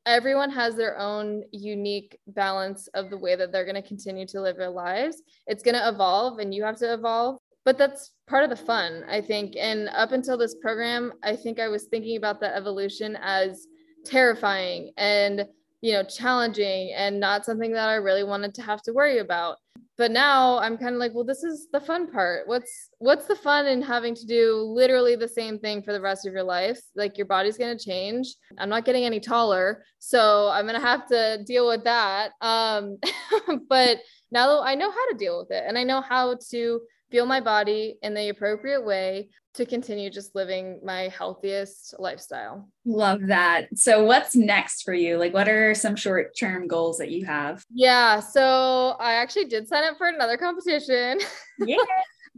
[0.06, 4.40] everyone has their own unique balance of the way that they're going to continue to
[4.40, 5.22] live their lives.
[5.46, 9.04] It's going to evolve and you have to evolve, but that's part of the fun,
[9.10, 9.54] I think.
[9.58, 13.66] And up until this program, I think I was thinking about the evolution as
[14.04, 15.46] terrifying and
[15.80, 19.56] you know challenging and not something that I really wanted to have to worry about.
[19.96, 22.46] But now i'm kind of like well this is the fun part.
[22.46, 26.26] What's what's the fun in having to do literally the same thing for the rest
[26.26, 26.80] of your life?
[26.94, 28.34] Like your body's going to change.
[28.58, 32.32] I'm not getting any taller so i'm going to have to deal with that.
[32.40, 32.98] Um
[33.68, 33.98] but
[34.30, 37.40] now i know how to deal with it and i know how to feel my
[37.40, 42.68] body in the appropriate way to continue just living my healthiest lifestyle.
[42.84, 43.66] Love that.
[43.76, 45.18] So, what's next for you?
[45.18, 47.64] Like, what are some short term goals that you have?
[47.72, 48.20] Yeah.
[48.20, 51.20] So, I actually did sign up for another competition.
[51.66, 51.76] Yeah.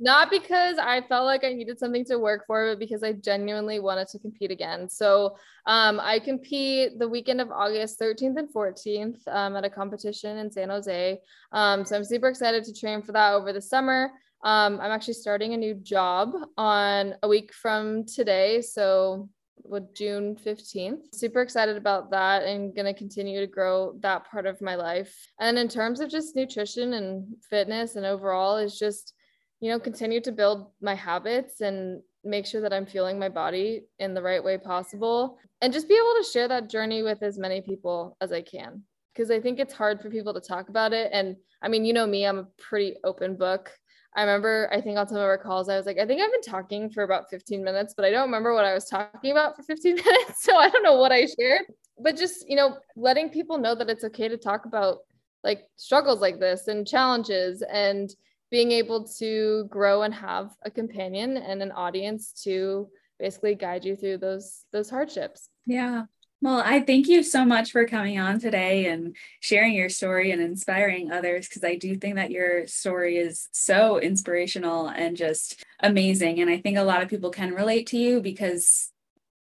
[0.03, 3.81] Not because I felt like I needed something to work for, but because I genuinely
[3.81, 4.89] wanted to compete again.
[4.89, 10.39] So, um, I compete the weekend of August 13th and 14th um, at a competition
[10.39, 11.21] in San Jose.
[11.53, 14.11] Um, so, I'm super excited to train for that over the summer.
[14.43, 18.63] Um, I'm actually starting a new job on a week from today.
[18.63, 19.29] So,
[19.65, 21.15] with June 15th.
[21.15, 25.15] Super excited about that and going to continue to grow that part of my life.
[25.39, 29.15] And in terms of just nutrition and fitness and overall, is just,
[29.61, 33.83] you know, continue to build my habits and make sure that I'm feeling my body
[33.99, 37.39] in the right way possible and just be able to share that journey with as
[37.39, 38.83] many people as I can.
[39.15, 41.11] Because I think it's hard for people to talk about it.
[41.13, 43.73] And I mean, you know me, I'm a pretty open book.
[44.15, 46.33] I remember, I think on some of our calls, I was like, I think I've
[46.33, 49.57] been talking for about 15 minutes, but I don't remember what I was talking about
[49.57, 50.43] for 15 minutes.
[50.43, 51.63] So I don't know what I shared,
[51.99, 54.99] but just, you know, letting people know that it's okay to talk about
[55.45, 58.15] like struggles like this and challenges and
[58.51, 62.89] being able to grow and have a companion and an audience to
[63.19, 65.51] basically guide you through those those hardships.
[65.67, 66.05] Yeah.
[66.43, 70.41] Well, I thank you so much for coming on today and sharing your story and
[70.41, 76.41] inspiring others because I do think that your story is so inspirational and just amazing.
[76.41, 78.91] And I think a lot of people can relate to you because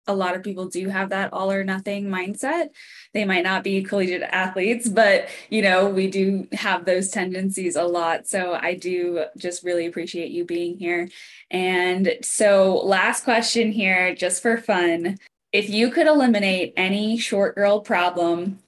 [0.06, 2.68] a lot of people do have that all or nothing mindset.
[3.12, 7.84] They might not be collegiate athletes, but you know, we do have those tendencies a
[7.84, 8.26] lot.
[8.26, 11.08] So I do just really appreciate you being here.
[11.50, 15.18] And so last question here just for fun.
[15.52, 18.58] If you could eliminate any short girl problem,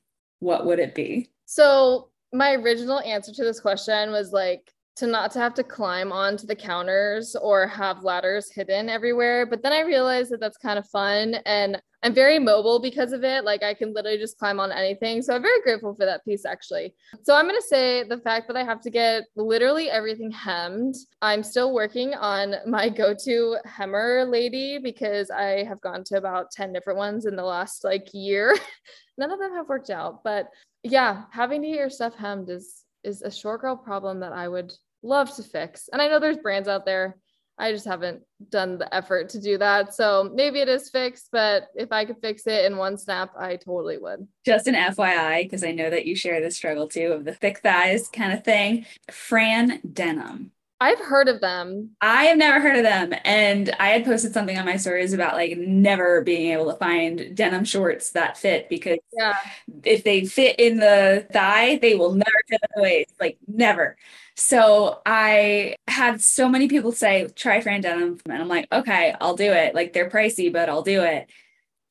[0.41, 1.29] what would it be?
[1.45, 6.13] So my original answer to this question was like to not to have to climb
[6.13, 9.47] onto the counters or have ladders hidden everywhere.
[9.47, 13.25] But then I realized that that's kind of fun and I'm very mobile because of
[13.25, 13.45] it.
[13.45, 15.21] Like I can literally just climb on anything.
[15.21, 16.95] So I'm very grateful for that piece actually.
[17.23, 20.95] So I'm going to say the fact that I have to get literally everything hemmed.
[21.23, 26.73] I'm still working on my go-to hemmer lady because I have gone to about 10
[26.73, 28.57] different ones in the last like year.
[29.19, 30.49] None of them have worked out, but
[30.85, 34.49] yeah, having to get your stuff hemmed is is a short girl problem that I
[34.49, 34.73] would
[35.03, 35.89] love to fix.
[35.93, 37.17] And I know there's brands out there.
[37.59, 39.95] I just haven't done the effort to do that.
[39.95, 43.57] So maybe it is fixed, but if I could fix it in one snap, I
[43.57, 44.29] totally would.
[44.45, 47.59] Just an FYI, because I know that you share the struggle too of the thick
[47.59, 48.87] thighs kind of thing.
[49.11, 50.53] Fran Denim.
[50.81, 51.91] I've heard of them.
[52.01, 53.13] I have never heard of them.
[53.25, 57.35] And I had posted something on my stories about like never being able to find
[57.35, 59.37] denim shorts that fit because yeah.
[59.83, 63.15] if they fit in the thigh, they will never fit in the waist.
[63.19, 63.97] Like never.
[64.37, 68.21] So I had so many people say, try Fran Denim.
[68.27, 69.75] And I'm like, okay, I'll do it.
[69.75, 71.29] Like they're pricey, but I'll do it.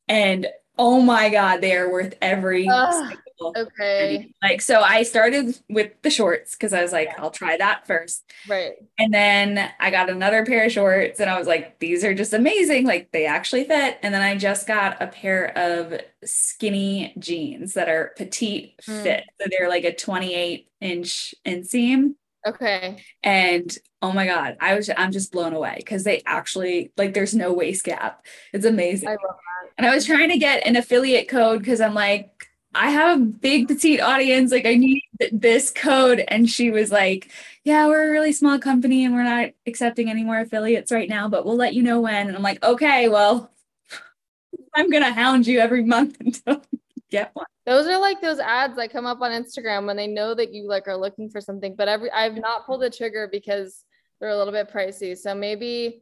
[0.08, 2.66] And oh my God, they are worth every
[3.42, 4.32] Okay.
[4.42, 7.22] Like, so I started with the shorts because I was like, yeah.
[7.22, 8.24] I'll try that first.
[8.48, 8.74] Right.
[8.98, 12.34] And then I got another pair of shorts and I was like, these are just
[12.34, 12.86] amazing.
[12.86, 14.00] Like, they actually fit.
[14.02, 19.04] And then I just got a pair of skinny jeans that are petite mm.
[19.04, 19.24] fit.
[19.40, 22.16] So they're like a 28 inch inseam.
[22.46, 23.04] Okay.
[23.24, 27.36] And oh my God, I was I'm just blown away because they actually like there's
[27.36, 28.26] no waist gap.
[28.54, 29.10] It's amazing.
[29.10, 29.72] I love that.
[29.78, 32.37] And I was trying to get an affiliate code because I'm like,
[32.74, 34.52] I have a big petite audience.
[34.52, 36.24] Like I need this code.
[36.28, 37.32] And she was like,
[37.64, 41.28] Yeah, we're a really small company and we're not accepting any more affiliates right now,
[41.28, 42.28] but we'll let you know when.
[42.28, 43.52] And I'm like, okay, well,
[44.76, 46.62] I'm gonna hound you every month until
[47.10, 47.46] get one.
[47.66, 50.68] Those are like those ads that come up on Instagram when they know that you
[50.68, 53.84] like are looking for something, but every I've not pulled the trigger because
[54.20, 55.18] they're a little bit pricey.
[55.18, 56.02] So maybe,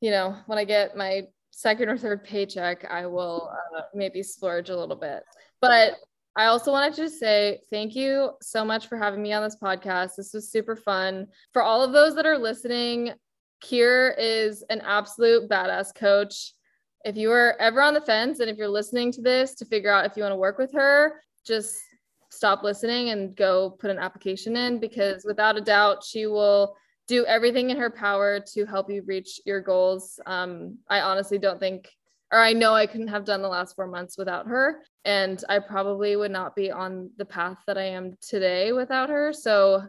[0.00, 4.70] you know, when I get my second or third paycheck, I will uh, maybe splurge
[4.70, 5.22] a little bit.
[5.64, 5.94] But
[6.36, 10.10] I also wanted to say thank you so much for having me on this podcast.
[10.14, 11.26] This was super fun.
[11.54, 13.14] For all of those that are listening,
[13.64, 16.52] Kira is an absolute badass coach
[17.06, 19.90] if you are ever on the fence and if you're listening to this to figure
[19.90, 21.78] out if you want to work with her, just
[22.30, 26.76] stop listening and go put an application in because without a doubt, she will
[27.08, 30.20] do everything in her power to help you reach your goals.
[30.26, 31.90] Um, I honestly don't think,
[32.34, 34.82] or I know I couldn't have done the last four months without her.
[35.04, 39.32] And I probably would not be on the path that I am today without her.
[39.32, 39.84] So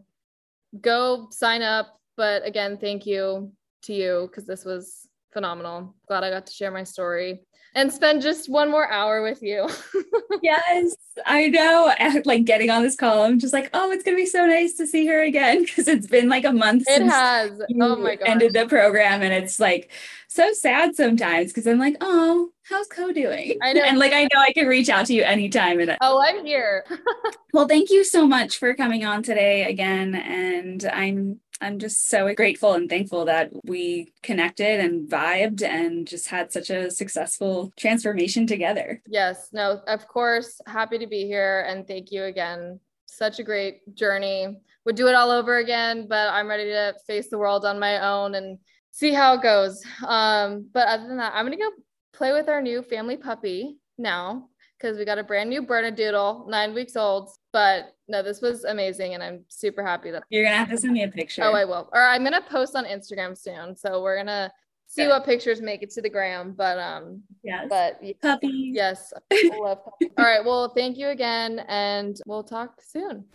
[0.80, 2.00] go sign up.
[2.16, 3.52] But again, thank you
[3.86, 5.96] to you because this was phenomenal.
[6.08, 7.42] Glad I got to share my story
[7.76, 9.68] and spend just one more hour with you.
[10.42, 10.96] yes,
[11.26, 11.94] I know.
[12.24, 14.88] Like getting on this call, I'm just like, oh, it's gonna be so nice to
[14.88, 16.86] see her again because it's been like a month.
[16.88, 17.62] It has.
[17.80, 18.28] Oh my god.
[18.28, 19.92] Ended the program, and it's like
[20.28, 23.58] so sad sometimes because I'm like, oh, how's Ko doing?
[23.62, 23.84] I know.
[23.84, 25.80] And like I know I can reach out to you anytime.
[25.80, 26.86] And oh, I'm here.
[27.54, 32.34] well, thank you so much for coming on today again, and I'm I'm just so
[32.34, 38.46] grateful and thankful that we connected and vibed and just had such a successful transformation
[38.48, 39.02] together.
[39.08, 40.60] Yes, no, of course.
[40.68, 41.66] Happy to be here.
[41.68, 42.80] And thank you again.
[43.06, 44.58] Such a great journey.
[44.86, 48.06] Would do it all over again, but I'm ready to face the world on my
[48.08, 48.60] own and
[48.92, 49.82] see how it goes.
[50.06, 51.72] Um, but other than that, I'm going to go
[52.14, 56.74] play with our new family puppy now because we got a brand new Bernedoodle, nine
[56.74, 57.30] weeks old.
[57.52, 60.94] But no, this was amazing, and I'm super happy that you're gonna have to send
[60.94, 61.44] me a picture.
[61.44, 61.90] Oh, I will.
[61.94, 63.76] Or I'm gonna post on Instagram soon.
[63.76, 64.52] So we're gonna
[64.88, 66.54] see what pictures make it to the gram.
[66.54, 67.68] But um, yes.
[67.70, 68.76] But puppies.
[68.76, 69.14] Yes,
[69.60, 70.10] love puppies.
[70.18, 70.44] All right.
[70.44, 73.26] Well, thank you again, and we'll talk soon.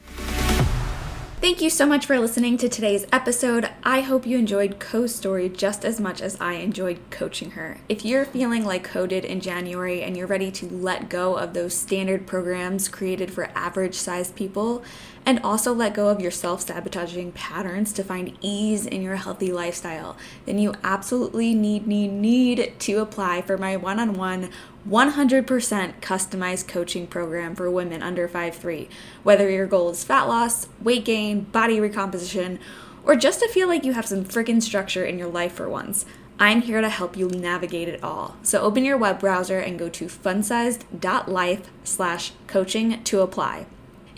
[1.41, 3.71] Thank you so much for listening to today's episode.
[3.83, 7.79] I hope you enjoyed Ko's story just as much as I enjoyed coaching her.
[7.89, 11.55] If you're feeling like Ko did in January and you're ready to let go of
[11.55, 14.85] those standard programs created for average sized people,
[15.27, 19.53] and also let go of your self sabotaging patterns to find ease in your healthy
[19.53, 20.17] lifestyle,
[20.47, 24.51] then you absolutely need, need, need to apply for my one on one
[24.89, 28.89] 100% customized coaching program for women under 5'3.
[29.23, 32.59] Whether your goal is fat loss, weight gain, body recomposition,
[33.05, 36.07] or just to feel like you have some freaking structure in your life for once.
[36.39, 38.37] I'm here to help you navigate it all.
[38.43, 43.67] So open your web browser and go to funsized.life slash coaching to apply.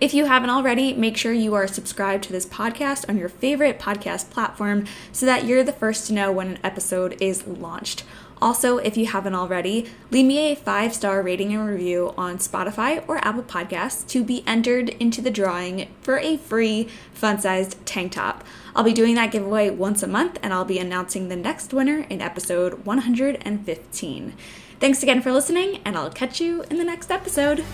[0.03, 3.78] If you haven't already, make sure you are subscribed to this podcast on your favorite
[3.78, 8.03] podcast platform so that you're the first to know when an episode is launched.
[8.40, 13.05] Also, if you haven't already, leave me a five star rating and review on Spotify
[13.07, 18.42] or Apple Podcasts to be entered into the drawing for a free Funsized tank top.
[18.74, 22.07] I'll be doing that giveaway once a month and I'll be announcing the next winner
[22.11, 24.32] in episode 115.
[24.80, 27.64] Thanks again for listening, and I'll catch you in the next episode.